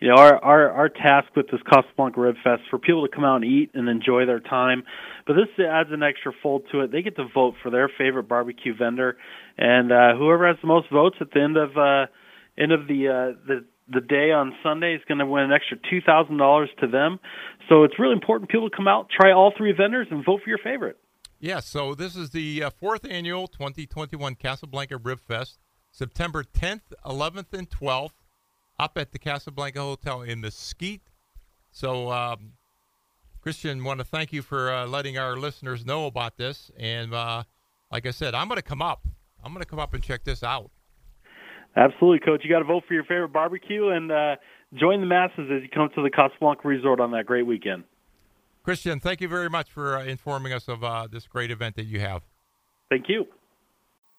[0.00, 3.24] You know our our our task with this Casablanca Rib Fest for people to come
[3.24, 4.82] out and eat and enjoy their time,
[5.26, 6.90] but this adds an extra fold to it.
[6.90, 9.16] They get to vote for their favorite barbecue vendor,
[9.56, 12.06] and uh, whoever has the most votes at the end of uh,
[12.58, 15.76] end of the uh, the the day on Sunday is going to win an extra
[15.90, 17.18] two thousand dollars to them.
[17.68, 20.58] So it's really important people come out, try all three vendors, and vote for your
[20.58, 20.98] favorite.
[21.38, 21.60] Yeah.
[21.60, 25.58] So this is the uh, fourth annual 2021 Casablanca Rib Fest,
[25.90, 28.12] September 10th, 11th, and 12th,
[28.78, 31.10] up at the Casablanca Hotel in Mesquite.
[31.70, 32.52] So, um,
[33.40, 36.70] Christian, want to thank you for uh, letting our listeners know about this.
[36.78, 37.44] And uh,
[37.90, 39.06] like I said, I'm going to come up.
[39.42, 40.70] I'm going to come up and check this out.
[41.76, 42.42] Absolutely, Coach.
[42.44, 44.36] You got to vote for your favorite barbecue and uh,
[44.74, 47.84] join the masses as you come to the Casablanca Resort on that great weekend.
[48.62, 51.86] Christian, thank you very much for uh, informing us of uh, this great event that
[51.86, 52.22] you have.
[52.90, 53.26] Thank you.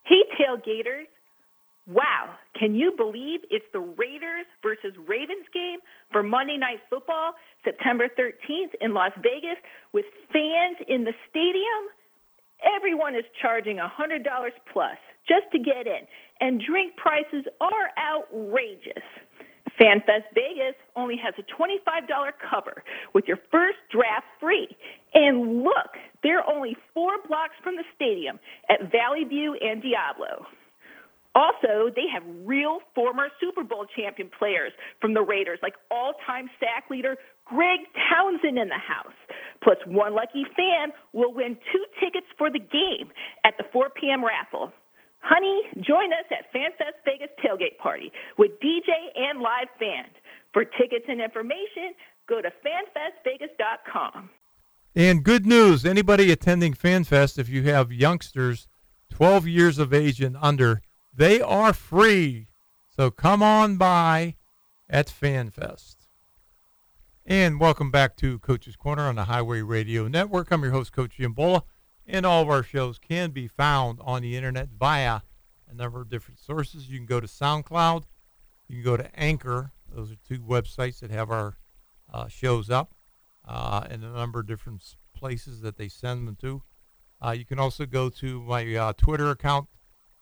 [0.04, 1.08] Hey, tailgaters.
[1.86, 5.80] Wow, can you believe it's the Raiders versus Ravens game
[6.12, 9.60] for Monday Night Football, September 13th in Las Vegas,
[9.92, 11.92] with fans in the stadium?
[12.64, 14.24] Everyone is charging $100
[14.72, 16.08] plus just to get in,
[16.44, 19.04] and drink prices are outrageous.
[19.80, 24.68] FanFest Vegas only has a $25 cover with your first draft free.
[25.14, 30.46] And look, they're only four blocks from the stadium at Valley View and Diablo.
[31.34, 36.50] Also, they have real former Super Bowl champion players from the Raiders, like all time
[36.60, 37.80] sack leader Greg
[38.12, 39.16] Townsend in the house.
[39.64, 43.10] Plus, one lucky fan will win two tickets for the game
[43.46, 44.24] at the 4 p.m.
[44.24, 44.74] raffle.
[45.24, 50.12] Honey, join us at FanFest Vegas tailgate party with DJ and live band.
[50.52, 51.94] For tickets and information,
[52.28, 54.30] go to fanfestvegas.com.
[54.96, 58.68] And good news anybody attending FanFest, if you have youngsters
[59.12, 60.82] 12 years of age and under,
[61.14, 62.48] they are free.
[62.90, 64.36] So come on by
[64.90, 65.96] at FanFest.
[67.26, 70.52] And welcome back to Coach's Corner on the Highway Radio Network.
[70.52, 71.64] I'm your host, Coach Jim Bola.
[72.06, 75.22] And all of our shows can be found on the internet via
[75.70, 76.90] a number of different sources.
[76.90, 78.04] You can go to SoundCloud,
[78.68, 79.72] you can go to Anchor.
[79.94, 81.58] Those are two websites that have our
[82.12, 82.96] uh, shows up,
[83.48, 84.84] uh, and a number of different
[85.16, 86.64] places that they send them to.
[87.24, 89.68] Uh, you can also go to my uh, Twitter account,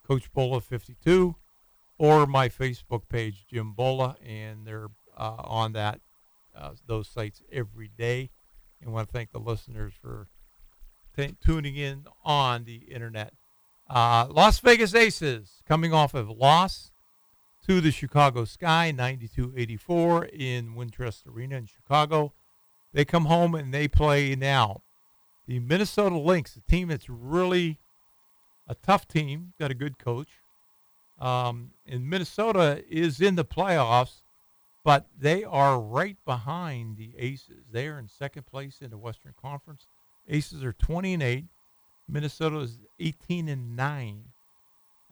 [0.06, 1.36] Coach Bola52,
[1.98, 6.02] or my Facebook page, Jim Bola, and they're uh, on that
[6.56, 8.30] uh, those sites every day.
[8.82, 10.28] And want to thank the listeners for
[11.16, 13.34] t- tuning in on the internet.
[13.90, 16.92] Uh, Las Vegas Aces coming off of loss
[17.66, 22.34] to the Chicago Sky, 92-84 in Wintrust Arena in Chicago.
[22.94, 24.82] They come home and they play now.
[25.48, 27.80] The Minnesota Lynx, a team that's really
[28.68, 30.30] a tough team, got a good coach.
[31.20, 34.24] Um, and Minnesota is in the playoffs,
[34.84, 37.66] but they are right behind the Aces.
[37.72, 39.88] They are in second place in the Western Conference.
[40.28, 41.46] Aces are 20 and 8.
[42.08, 44.24] Minnesota is 18 and 9.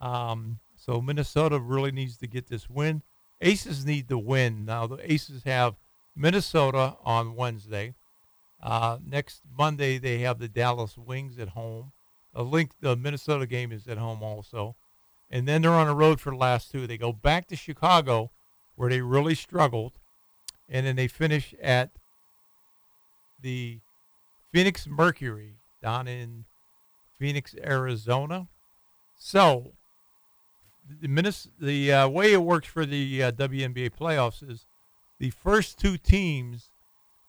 [0.02, 3.02] Um, so Minnesota really needs to get this win.
[3.42, 4.66] Aces need to win.
[4.66, 5.76] Now the Aces have
[6.16, 7.96] Minnesota on Wednesday.
[8.62, 11.92] Uh, next Monday they have the Dallas Wings at home.
[12.34, 14.76] The link the Minnesota game is at home also.
[15.32, 16.88] And then they're on the road for the last two.
[16.88, 18.32] They go back to Chicago
[18.76, 19.94] where they really struggled.
[20.68, 21.92] And then they finish at
[23.42, 23.80] the
[24.52, 26.46] Phoenix Mercury down in
[27.18, 28.48] Phoenix, Arizona.
[29.18, 29.74] So
[31.02, 34.66] the the uh, way it works for the uh, WNBA playoffs is
[35.20, 36.72] the first two teams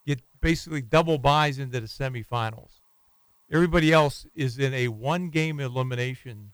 [0.07, 2.81] get basically double buys into the semifinals.
[3.53, 6.53] Everybody else is in a one game elimination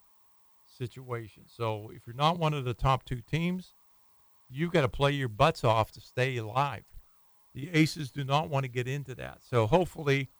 [0.66, 1.44] situation.
[1.46, 3.74] So if you're not one of the top two teams,
[4.50, 6.84] you've got to play your butts off to stay alive.
[7.54, 9.38] The Aces do not want to get into that.
[9.42, 10.30] So hopefully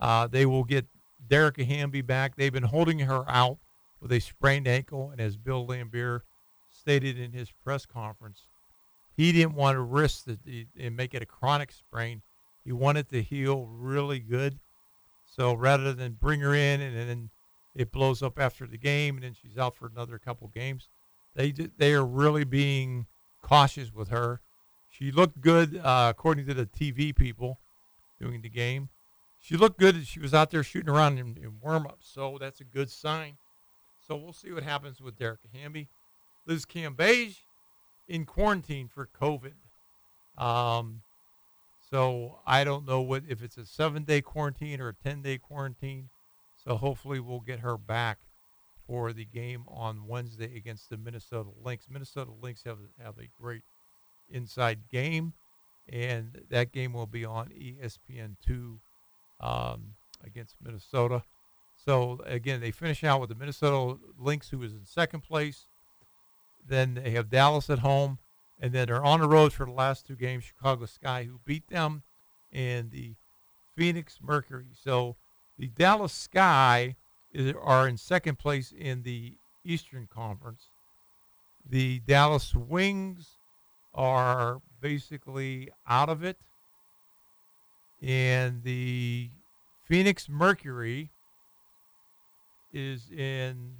[0.00, 0.86] uh, they will get
[1.26, 2.36] Dearica Hamby back.
[2.36, 3.58] They've been holding her out
[4.00, 6.20] with a sprained ankle, and as Bill Laimbeer
[6.68, 8.46] stated in his press conference,
[9.16, 12.22] he didn't want to risk it and make it a chronic sprain.
[12.62, 14.58] He wanted to heal really good.
[15.24, 17.30] So rather than bring her in and then
[17.74, 20.88] it blows up after the game and then she's out for another couple games,
[21.34, 23.06] they they are really being
[23.42, 24.40] cautious with her.
[24.88, 27.60] She looked good uh, according to the TV people
[28.20, 28.88] doing the game
[29.46, 30.04] she looked good.
[30.08, 33.36] She was out there shooting around in, in warm ups, so that's a good sign.
[34.04, 35.88] So we'll see what happens with Dearica Hamby.
[36.46, 37.42] Liz Cambage
[38.08, 39.52] in quarantine for COVID.
[40.36, 41.02] Um,
[41.78, 45.38] so I don't know what if it's a seven day quarantine or a ten day
[45.38, 46.08] quarantine.
[46.56, 48.18] So hopefully we'll get her back
[48.84, 51.86] for the game on Wednesday against the Minnesota Lynx.
[51.88, 53.62] Minnesota Lynx have have a great
[54.28, 55.34] inside game,
[55.88, 58.80] and that game will be on ESPN two
[59.40, 59.94] um,
[60.24, 61.22] against Minnesota.
[61.74, 65.68] So again, they finish out with the Minnesota Lynx, who is in second place.
[66.66, 68.18] Then they have Dallas at home,
[68.58, 70.44] and then they're on the road for the last two games.
[70.44, 72.02] Chicago Sky, who beat them,
[72.52, 73.14] and the
[73.76, 74.66] Phoenix Mercury.
[74.72, 75.16] So
[75.58, 76.96] the Dallas Sky
[77.30, 80.70] is, are in second place in the Eastern Conference.
[81.68, 83.38] The Dallas Wings
[83.94, 86.38] are basically out of it.
[88.02, 89.30] And the
[89.84, 91.10] Phoenix Mercury
[92.72, 93.76] is in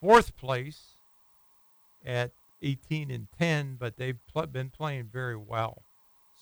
[0.00, 0.98] fourth place
[2.04, 2.30] at
[2.62, 5.82] 18 and 10, but they've pl- been playing very well.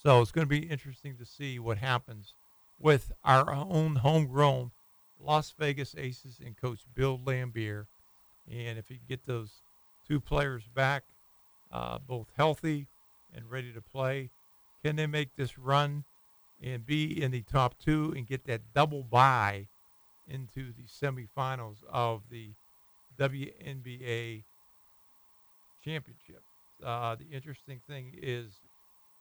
[0.01, 2.35] So it's going to be interesting to see what happens
[2.79, 4.73] with our own homegrown
[5.19, 7.87] Las Vegas Aces and Coach Bill Laimbeer.
[8.51, 9.63] And if you can get those
[10.07, 11.05] two players back,
[11.73, 12.89] uh, both healthy
[13.35, 14.31] and ready to play,
[14.83, 16.05] can they make this run
[16.65, 19.69] and be in the top two and get that double bye
[20.27, 22.51] into the semifinals of the
[23.19, 24.43] WNBA
[25.85, 26.43] championship?
[26.83, 28.61] Uh, the interesting thing is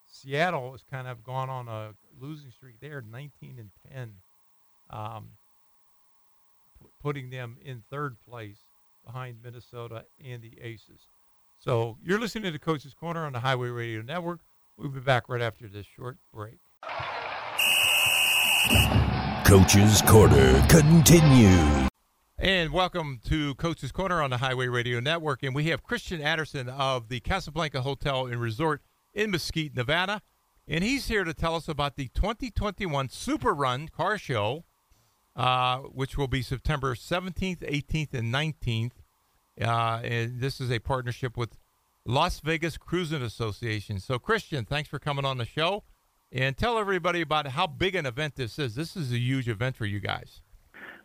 [0.06, 2.80] Seattle has kind of gone on a losing streak.
[2.80, 4.14] They are 19 and 10,
[4.90, 5.30] um,
[6.80, 8.58] p- putting them in third place
[9.06, 11.08] behind Minnesota and the Aces.
[11.60, 14.40] So you're listening to Coach's Corner on the Highway Radio Network.
[14.78, 16.60] We'll be back right after this short break.
[19.45, 21.89] Coach's Corner continues.
[22.38, 25.43] And welcome to Coach's Corner on the Highway Radio Network.
[25.43, 28.82] And we have Christian Anderson of the Casablanca Hotel and Resort
[29.13, 30.21] in Mesquite, Nevada.
[30.67, 34.63] And he's here to tell us about the 2021 Super Run Car Show,
[35.36, 38.91] uh, which will be September 17th, 18th, and 19th.
[39.62, 41.58] Uh, and this is a partnership with
[42.06, 43.99] Las Vegas Cruising Association.
[43.99, 45.84] So, Christian, thanks for coming on the show.
[46.34, 48.74] And tell everybody about how big an event this is.
[48.74, 50.41] This is a huge event for you guys.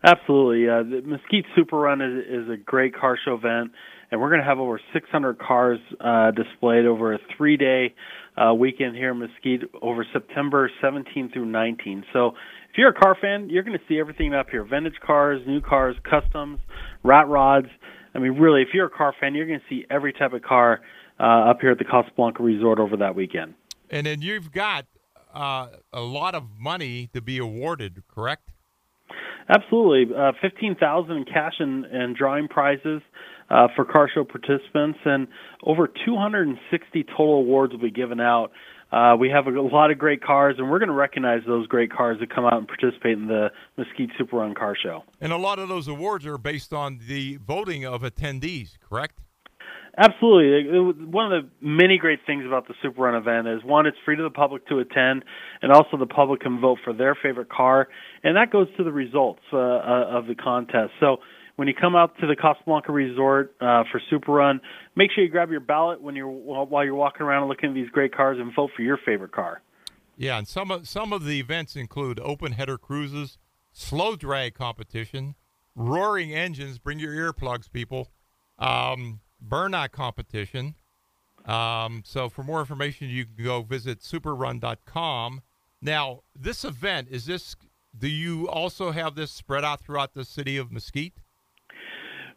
[0.03, 0.69] Absolutely.
[0.69, 3.73] Uh, the Mesquite Super Run is, is a great car show event,
[4.11, 7.95] and we're going to have over 600 cars uh, displayed over a three day
[8.39, 12.05] uh, weekend here in Mesquite over September 17 through 19.
[12.15, 12.29] So
[12.71, 15.61] if you're a car fan, you're going to see everything up here vintage cars, new
[15.61, 16.61] cars, customs,
[17.03, 17.69] rat rods.
[18.15, 20.41] I mean, really, if you're a car fan, you're going to see every type of
[20.41, 20.81] car
[21.21, 23.55] uh, up here at the Casablanca Resort over that weekend.
[23.91, 24.87] And then you've got
[25.39, 28.51] uh, a lot of money to be awarded, correct?
[29.49, 33.01] Absolutely, uh, fifteen thousand in cash and, and drawing prizes
[33.49, 35.29] uh, for car show participants, and
[35.63, 38.51] over two hundred and sixty total awards will be given out.
[38.91, 41.67] Uh, we have a, a lot of great cars, and we're going to recognize those
[41.67, 45.05] great cars that come out and participate in the Mesquite Super Run Car Show.
[45.21, 49.21] And a lot of those awards are based on the voting of attendees, correct?
[49.99, 51.07] Absolutely.
[51.07, 54.15] One of the many great things about the Super Run event is one, it's free
[54.15, 55.25] to the public to attend,
[55.61, 57.89] and also the public can vote for their favorite car,
[58.23, 60.93] and that goes to the results uh, uh, of the contest.
[61.01, 61.17] So
[61.57, 64.61] when you come out to the Casablanca Resort uh, for Super Run,
[64.95, 67.75] make sure you grab your ballot when you're while you're walking around and looking at
[67.75, 69.63] these great cars and vote for your favorite car.
[70.17, 73.39] Yeah, and some of some of the events include open header cruises,
[73.73, 75.35] slow drag competition,
[75.75, 76.79] roaring engines.
[76.79, 78.13] Bring your earplugs, people.
[78.61, 80.75] Um, burnout competition.
[81.45, 85.43] Um, so for more information, you can go visit superrun.com.
[85.81, 87.57] Now, this event is this.
[87.97, 91.15] Do you also have this spread out throughout the city of Mesquite?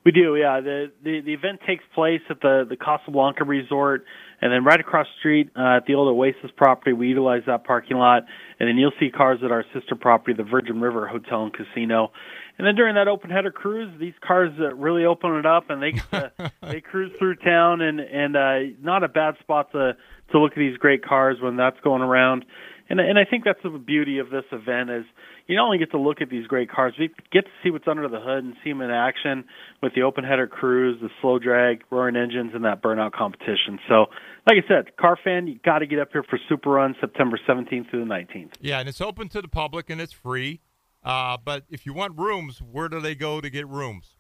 [0.06, 0.62] We do, yeah.
[0.62, 4.06] The, the the event takes place at the the Casablanca Resort,
[4.41, 7.63] and then right across the street uh, at the old Oasis property, we utilize that
[7.63, 8.23] parking lot,
[8.60, 12.12] and then you'll see cars at our sister property, the Virgin River Hotel and Casino.
[12.58, 15.82] And then during that open header cruise, these cars uh, really open it up, and
[15.82, 19.95] they uh, they cruise through town, and and uh, not a bad spot to
[20.32, 22.45] to look at these great cars when that's going around.
[22.89, 25.06] And and I think that's the beauty of this event is
[25.47, 27.88] you not only get to look at these great cars, we get to see what's
[27.88, 29.45] under the hood and see them in action
[29.82, 33.80] with the open header cruise, the slow drag, roaring engines, and that burnout competition.
[33.88, 34.06] So,
[34.47, 37.39] like I said, car fan, you got to get up here for Super Run September
[37.47, 38.54] 17th through the 19th.
[38.60, 40.62] Yeah, and it's open to the public and it's free.
[41.04, 44.15] Uh, but if you want rooms, where do they go to get rooms?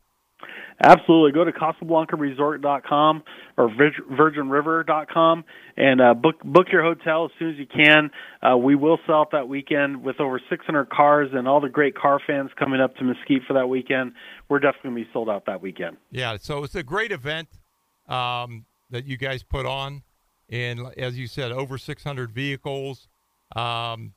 [0.83, 1.31] Absolutely.
[1.31, 3.23] Go to CasablancaResort.com
[3.57, 5.43] or VirginRiver.com
[5.77, 8.09] and uh, book book your hotel as soon as you can.
[8.41, 11.95] Uh, we will sell out that weekend with over 600 cars and all the great
[11.95, 14.13] car fans coming up to Mesquite for that weekend.
[14.49, 15.97] We're definitely going to be sold out that weekend.
[16.09, 17.49] Yeah, so it's a great event
[18.07, 20.01] um, that you guys put on,
[20.51, 23.07] and as you said, over 600 vehicles.
[23.55, 24.13] Um,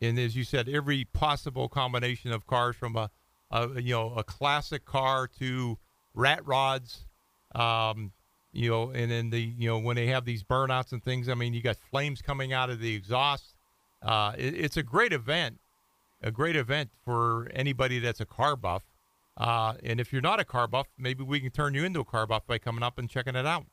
[0.00, 3.10] and as you said, every possible combination of cars from a,
[3.50, 5.78] a you know a classic car to
[6.14, 7.06] rat rods,
[7.54, 8.12] um,
[8.52, 11.28] you know, and then the you know when they have these burnouts and things.
[11.28, 13.54] I mean, you got flames coming out of the exhaust.
[14.02, 15.58] Uh, it, it's a great event,
[16.22, 18.82] a great event for anybody that's a car buff.
[19.38, 22.04] Uh, and if you're not a car buff, maybe we can turn you into a
[22.04, 23.66] car buff by coming up and checking it out.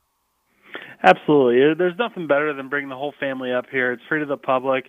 [1.04, 1.76] Absolutely.
[1.78, 3.92] There's nothing better than bringing the whole family up here.
[3.92, 4.86] It's free to the public.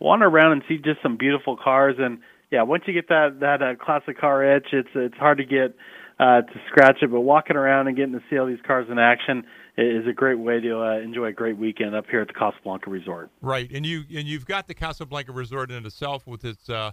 [0.00, 2.18] Wander around and see just some beautiful cars and
[2.50, 5.76] yeah, once you get that that uh, classic car itch, it's it's hard to get
[6.18, 8.98] uh to scratch it, but walking around and getting to see all these cars in
[8.98, 9.44] action,
[9.76, 12.90] is a great way to uh, enjoy a great weekend up here at the Casablanca
[12.90, 13.30] Resort.
[13.40, 16.92] Right, and you and you've got the Casablanca Resort in itself with its uh,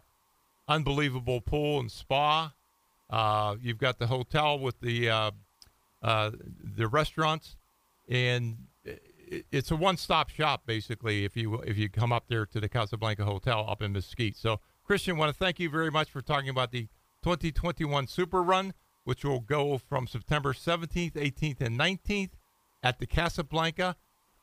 [0.68, 2.54] unbelievable pool and spa.
[3.10, 5.32] Uh, you've got the hotel with the uh,
[6.04, 6.32] uh,
[6.76, 7.56] the restaurants,
[8.08, 8.58] and
[9.52, 11.26] it's a one-stop shop basically.
[11.26, 14.36] If you if you come up there to the Casablanca Hotel up in Mesquite.
[14.36, 16.88] So, Christian, want to thank you very much for talking about the
[17.24, 22.32] 2021 Super Run, which will go from September 17th, 18th, and 19th
[22.84, 23.96] at the Casablanca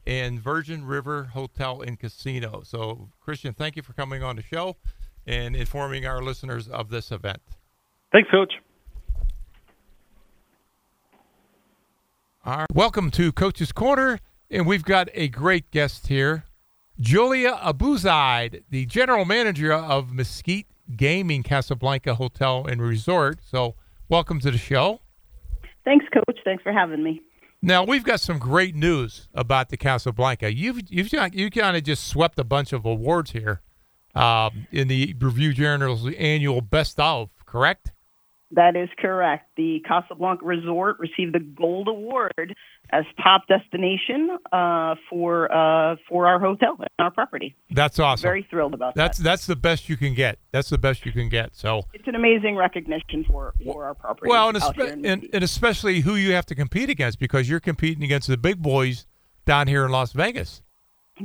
[0.04, 2.62] and Virgin River Hotel and Casino.
[2.64, 4.76] So, Christian, thank you for coming on the show
[5.26, 7.40] and informing our listeners of this event.
[8.10, 8.52] Thanks, Coach.
[12.45, 12.66] All right.
[12.74, 14.18] Welcome to Coach's Corner,
[14.51, 16.43] and we've got a great guest here,
[16.99, 20.66] Julia Abuzaid, the general manager of Mesquite
[20.97, 23.38] Gaming Casablanca Hotel and Resort.
[23.49, 23.76] So,
[24.09, 25.03] welcome to the show.
[25.84, 26.40] Thanks, Coach.
[26.45, 27.22] Thanks for having me.
[27.62, 30.53] Now we've got some great news about the Casablanca.
[30.53, 33.61] You've you've you kind of just swept a bunch of awards here
[34.16, 37.93] um, in the Review Journal's annual Best of, correct?
[38.55, 39.48] That is correct.
[39.57, 42.55] The Casablanca Resort received the Gold Award
[42.90, 47.57] as top destination uh, for uh, for our hotel and our property.
[47.70, 48.22] That's awesome.
[48.22, 49.24] Very thrilled about that's, that.
[49.24, 50.38] That's that's the best you can get.
[50.50, 51.57] That's the best you can get.
[51.57, 54.28] So it's an amazing recognition for for our property.
[54.28, 58.05] Well, and, espe- and, and especially who you have to compete against because you're competing
[58.05, 59.07] against the big boys
[59.46, 60.61] down here in Las Vegas.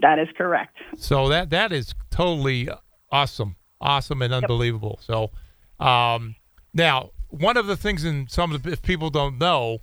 [0.01, 0.78] That is correct.
[0.95, 2.69] So that that is totally
[3.11, 4.99] awesome, awesome, and unbelievable.
[5.01, 5.32] Yep.
[5.80, 6.36] So um,
[6.73, 9.80] now one of the things, and some of the, if people don't know,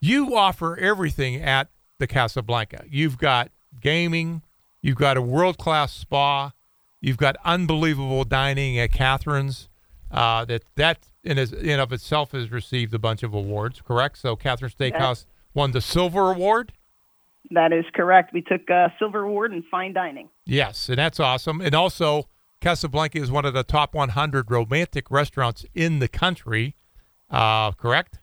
[0.00, 1.68] you offer everything at
[1.98, 2.84] the Casablanca.
[2.88, 3.50] You've got
[3.80, 4.42] gaming,
[4.80, 6.52] you've got a world class spa,
[7.00, 9.68] you've got unbelievable dining at Catherine's.
[10.10, 14.16] Uh, that that in, in of itself has received a bunch of awards, correct?
[14.16, 16.72] So Catherine Steakhouse won the silver award.
[17.50, 18.32] That is correct.
[18.32, 20.28] We took a silver award in fine dining.
[20.46, 21.60] Yes, and that's awesome.
[21.60, 22.28] And also,
[22.60, 26.74] Casablanca is one of the top 100 romantic restaurants in the country.
[27.30, 28.18] Uh, correct?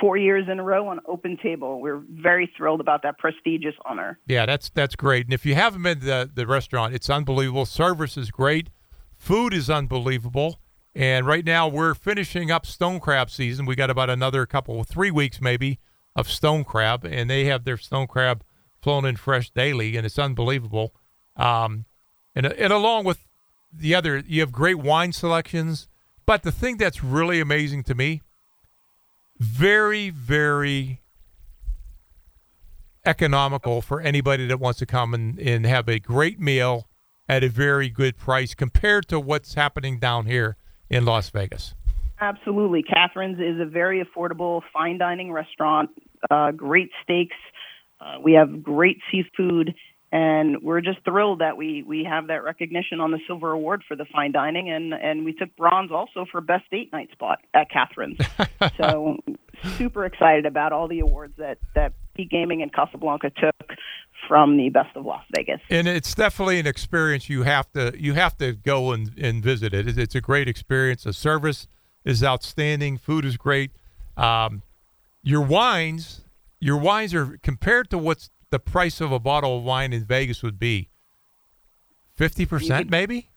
[0.00, 1.80] Four years in a row on Open Table.
[1.80, 4.18] We're very thrilled about that prestigious honor.
[4.26, 5.26] Yeah, that's that's great.
[5.26, 7.66] And if you haven't been to the, the restaurant, it's unbelievable.
[7.66, 8.70] Service is great.
[9.16, 10.60] Food is unbelievable.
[10.94, 13.66] And right now we're finishing up stone crab season.
[13.66, 15.80] We got about another couple, three weeks maybe,
[16.14, 18.44] of stone crab, and they have their stone crab
[18.80, 20.94] flown in fresh daily, and it's unbelievable.
[21.36, 21.86] Um,
[22.34, 23.27] and and along with
[23.72, 25.88] the other, you have great wine selections.
[26.26, 28.22] But the thing that's really amazing to me,
[29.38, 31.00] very, very
[33.04, 36.88] economical for anybody that wants to come and, and have a great meal
[37.28, 40.56] at a very good price compared to what's happening down here
[40.90, 41.74] in Las Vegas.
[42.20, 42.82] Absolutely.
[42.82, 45.90] Catherine's is a very affordable fine dining restaurant,
[46.30, 47.36] uh, great steaks.
[48.00, 49.74] Uh, we have great seafood
[50.10, 53.96] and we're just thrilled that we we have that recognition on the silver award for
[53.96, 57.70] the fine dining and and we took bronze also for best date night spot at
[57.70, 58.18] Catherine's.
[58.76, 59.18] so
[59.76, 63.76] super excited about all the awards that that Peak Gaming and Casablanca took
[64.26, 65.60] from the best of Las Vegas.
[65.70, 69.74] And it's definitely an experience you have to you have to go and, and visit
[69.74, 69.98] it.
[69.98, 71.04] It's a great experience.
[71.04, 71.68] The service
[72.04, 72.98] is outstanding.
[72.98, 73.72] Food is great.
[74.16, 74.62] Um,
[75.22, 76.22] your wines,
[76.60, 80.42] your wines are compared to what's the price of a bottle of wine in Vegas
[80.42, 80.88] would be?
[82.18, 83.30] 50% maybe?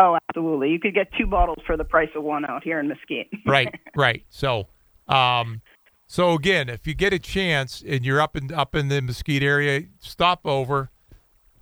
[0.00, 0.70] Oh, absolutely.
[0.70, 3.30] You could get two bottles for the price of one out here in Mesquite.
[3.46, 4.24] right, right.
[4.28, 4.68] So,
[5.08, 5.60] um,
[6.06, 9.42] so again, if you get a chance and you're up in up in the Mesquite
[9.42, 10.90] area, stop over.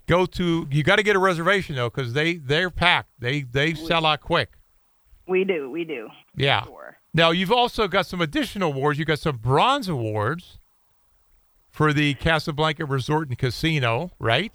[0.06, 0.68] Go to.
[0.70, 3.10] You got to get a reservation though, because they they're packed.
[3.18, 4.52] They they sell out quick.
[5.26, 5.70] We do.
[5.70, 6.08] We do.
[6.36, 6.64] Yeah.
[6.64, 6.98] Sure.
[7.14, 8.98] Now you've also got some additional awards.
[8.98, 10.58] You got some bronze awards
[11.76, 14.50] for the Casablanca Resort and Casino, right?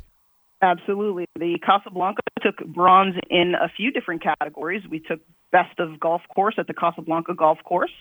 [0.64, 1.26] Absolutely.
[1.38, 4.84] The Casablanca took bronze in a few different categories.
[4.90, 5.20] We took
[5.52, 7.92] best of golf course at the Casablanca Golf Course,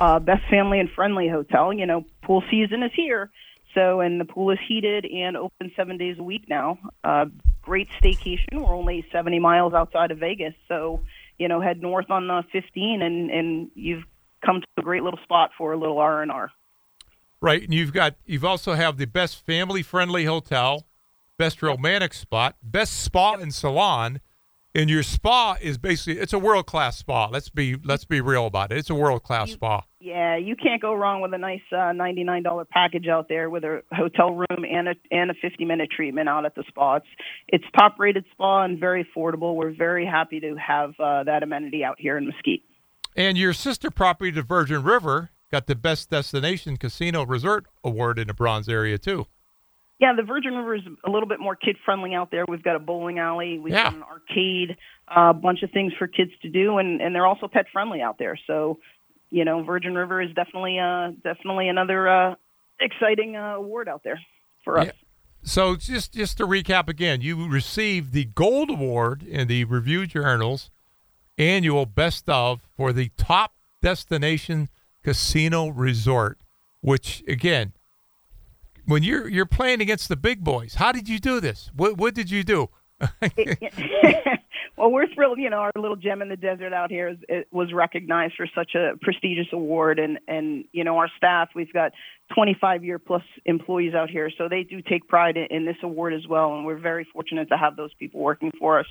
[0.00, 1.72] uh, best family and friendly hotel.
[1.72, 3.30] You know, pool season is here.
[3.74, 6.78] So, and the pool is heated and open seven days a week now.
[7.04, 7.26] Uh,
[7.62, 8.54] great staycation.
[8.54, 10.54] We're only 70 miles outside of Vegas.
[10.66, 11.02] So,
[11.38, 14.04] you know, head north on the 15 and, and you've
[14.44, 16.50] come to a great little spot for a little R&R.
[17.40, 20.86] Right, and you've got you've also have the best family friendly hotel,
[21.36, 24.20] best romantic spot, best spa and salon,
[24.74, 27.28] and your spa is basically it's a world class spa.
[27.30, 28.78] Let's be let's be real about it.
[28.78, 29.82] It's a world class spa.
[30.00, 33.50] Yeah, you can't go wrong with a nice uh, ninety nine dollar package out there
[33.50, 36.96] with a hotel room and a and a fifty minute treatment out at the spa.
[36.96, 37.06] It's
[37.48, 39.56] it's top rated spa and very affordable.
[39.56, 42.62] We're very happy to have uh, that amenity out here in Mesquite.
[43.16, 48.26] And your sister property, the Virgin River, got the best destination casino resort award in
[48.28, 49.26] the Bronze area too.
[49.98, 52.44] Yeah, the Virgin River is a little bit more kid friendly out there.
[52.46, 53.84] We've got a bowling alley, we've Yeah.
[53.84, 54.76] got an arcade,
[55.08, 58.18] a bunch of things for kids to do, and and they're also pet friendly out
[58.18, 58.38] there.
[58.46, 58.78] So,
[59.30, 62.34] you know, Virgin River is definitely uh definitely another uh
[62.78, 64.20] exciting uh, award out there
[64.64, 64.86] for us.
[64.86, 64.92] Yeah.
[65.42, 70.70] So just just to recap again, you received the Gold Award in the Review Journal's
[71.38, 74.68] annual Best of for the top destination
[75.06, 76.36] casino resort.
[76.80, 77.72] Which again,
[78.86, 81.70] when you're you're playing against the big boys, how did you do this?
[81.74, 82.70] What what did you do?
[84.76, 85.38] well, we're thrilled.
[85.38, 88.48] You know, our little gem in the desert out here is, it was recognized for
[88.52, 91.50] such a prestigious award, and and you know, our staff.
[91.54, 91.92] We've got
[92.34, 96.14] 25 year plus employees out here, so they do take pride in, in this award
[96.14, 98.86] as well, and we're very fortunate to have those people working for us.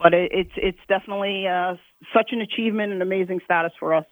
[0.00, 1.74] But it, it's it's definitely uh,
[2.12, 4.06] such an achievement and amazing status for us.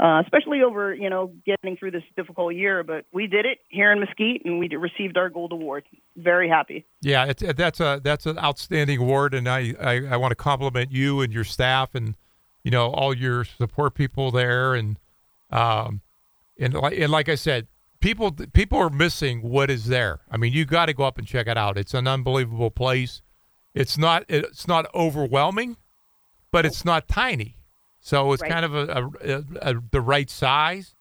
[0.00, 3.92] Uh, especially over, you know, getting through this difficult year, but we did it here
[3.92, 5.84] in Mesquite, and we received our gold award.
[6.16, 6.86] Very happy.
[7.02, 10.90] Yeah, it's, that's a that's an outstanding award, and I, I, I want to compliment
[10.90, 12.16] you and your staff and
[12.64, 14.98] you know all your support people there, and
[15.50, 16.00] um,
[16.58, 17.68] and like and like I said,
[18.00, 20.20] people people are missing what is there.
[20.30, 21.76] I mean, you got to go up and check it out.
[21.76, 23.22] It's an unbelievable place.
[23.74, 25.76] It's not it's not overwhelming,
[26.50, 27.56] but it's not tiny.
[28.04, 28.50] So it's Right.
[28.50, 30.94] kind of a, a, a, the right size.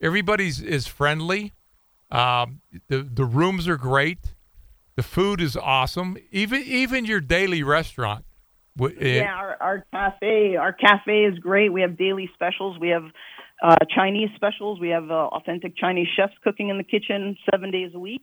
[0.00, 1.52] Everybody's is friendly.
[2.10, 4.34] Um, the the rooms are great.
[4.96, 6.16] The food is awesome.
[6.32, 8.24] Even even your daily restaurant.
[8.80, 11.72] it- yeah, our, our cafe, our cafe is great.
[11.72, 12.78] We have daily specials.
[12.78, 13.04] We have
[13.62, 14.80] uh, Chinese specials.
[14.80, 18.22] We have uh, authentic Chinese chefs cooking in the kitchen seven days a week.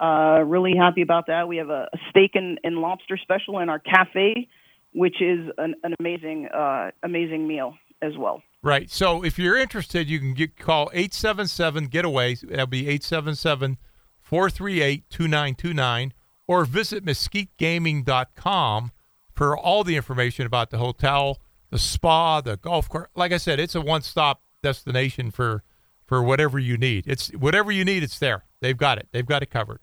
[0.00, 1.48] Uh, really happy about that.
[1.48, 4.48] We have a, a steak and, and lobster special in our cafe,
[4.96, 8.42] which is an, an amazing, uh, amazing meal as well.
[8.62, 8.90] Right.
[8.90, 12.34] So if you're interested, you can get call 877 getaway.
[12.34, 13.76] That'll be 877
[14.20, 16.12] 438 2929
[16.48, 18.92] or visit mesquitegaming.com
[19.34, 21.38] for all the information about the hotel,
[21.70, 23.08] the spa, the golf course.
[23.14, 25.62] Like I said, it's a one-stop destination for
[26.06, 27.04] for whatever you need.
[27.06, 28.44] It's whatever you need, it's there.
[28.60, 29.08] They've got it.
[29.12, 29.80] They've got it covered.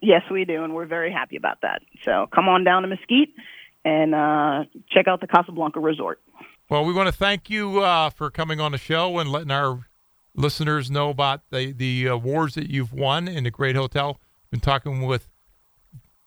[0.00, 1.82] Yes, we do, and we're very happy about that.
[2.04, 3.28] So come on down to Mesquite
[3.84, 6.20] and uh, check out the Casablanca Resort.
[6.70, 9.86] Well, we want to thank you uh, for coming on the show and letting our
[10.34, 14.18] listeners know about the the awards that you've won in the great hotel.
[14.50, 15.28] Been talking with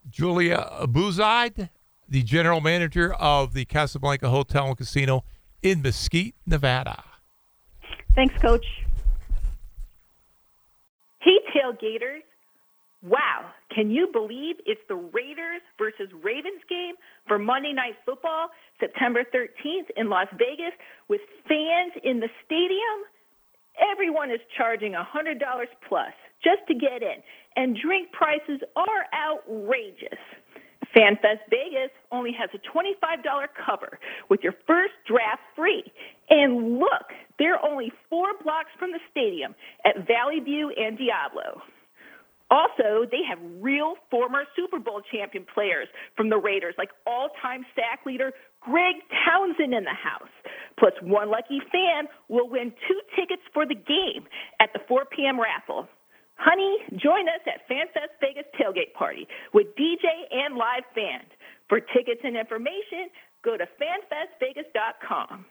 [0.09, 1.69] Julia Abuzide,
[2.07, 5.23] the general manager of the Casablanca Hotel and Casino
[5.61, 7.03] in Mesquite, Nevada.
[8.13, 8.65] Thanks, Coach.
[11.19, 12.21] Hey, tailgaters.
[13.05, 16.95] Wow, can you believe it's the Raiders versus Ravens game
[17.27, 18.49] for Monday Night Football,
[18.79, 20.73] September 13th in Las Vegas,
[21.07, 23.05] with fans in the stadium?
[23.93, 25.37] Everyone is charging $100
[25.87, 27.21] plus just to get in,
[27.55, 30.17] and drink prices are outrageous.
[30.97, 33.21] FanFest Vegas only has a $25
[33.53, 33.99] cover
[34.29, 35.83] with your first draft free.
[36.31, 39.53] And look, they're only four blocks from the stadium
[39.85, 41.61] at Valley View and Diablo.
[42.51, 47.65] Also, they have real former Super Bowl champion players from the Raiders, like all time
[47.75, 48.31] sack leader
[48.61, 50.29] Greg Townsend in the house.
[50.77, 54.27] Plus, one lucky fan will win two tickets for the game
[54.59, 55.39] at the 4 p.m.
[55.39, 55.87] raffle.
[56.35, 61.27] Honey, join us at FanFest Vegas tailgate party with DJ and live band.
[61.69, 63.09] For tickets and information,
[63.43, 65.45] go to fanfestvegas.com.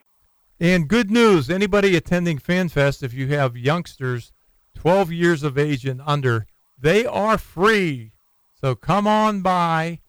[0.61, 4.33] And good news anybody attending FanFest, if you have youngsters
[4.75, 6.47] 12 years of age and under,
[6.85, 8.13] they are free.
[8.61, 10.01] So come on by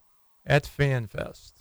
[0.44, 1.55] at FanFest.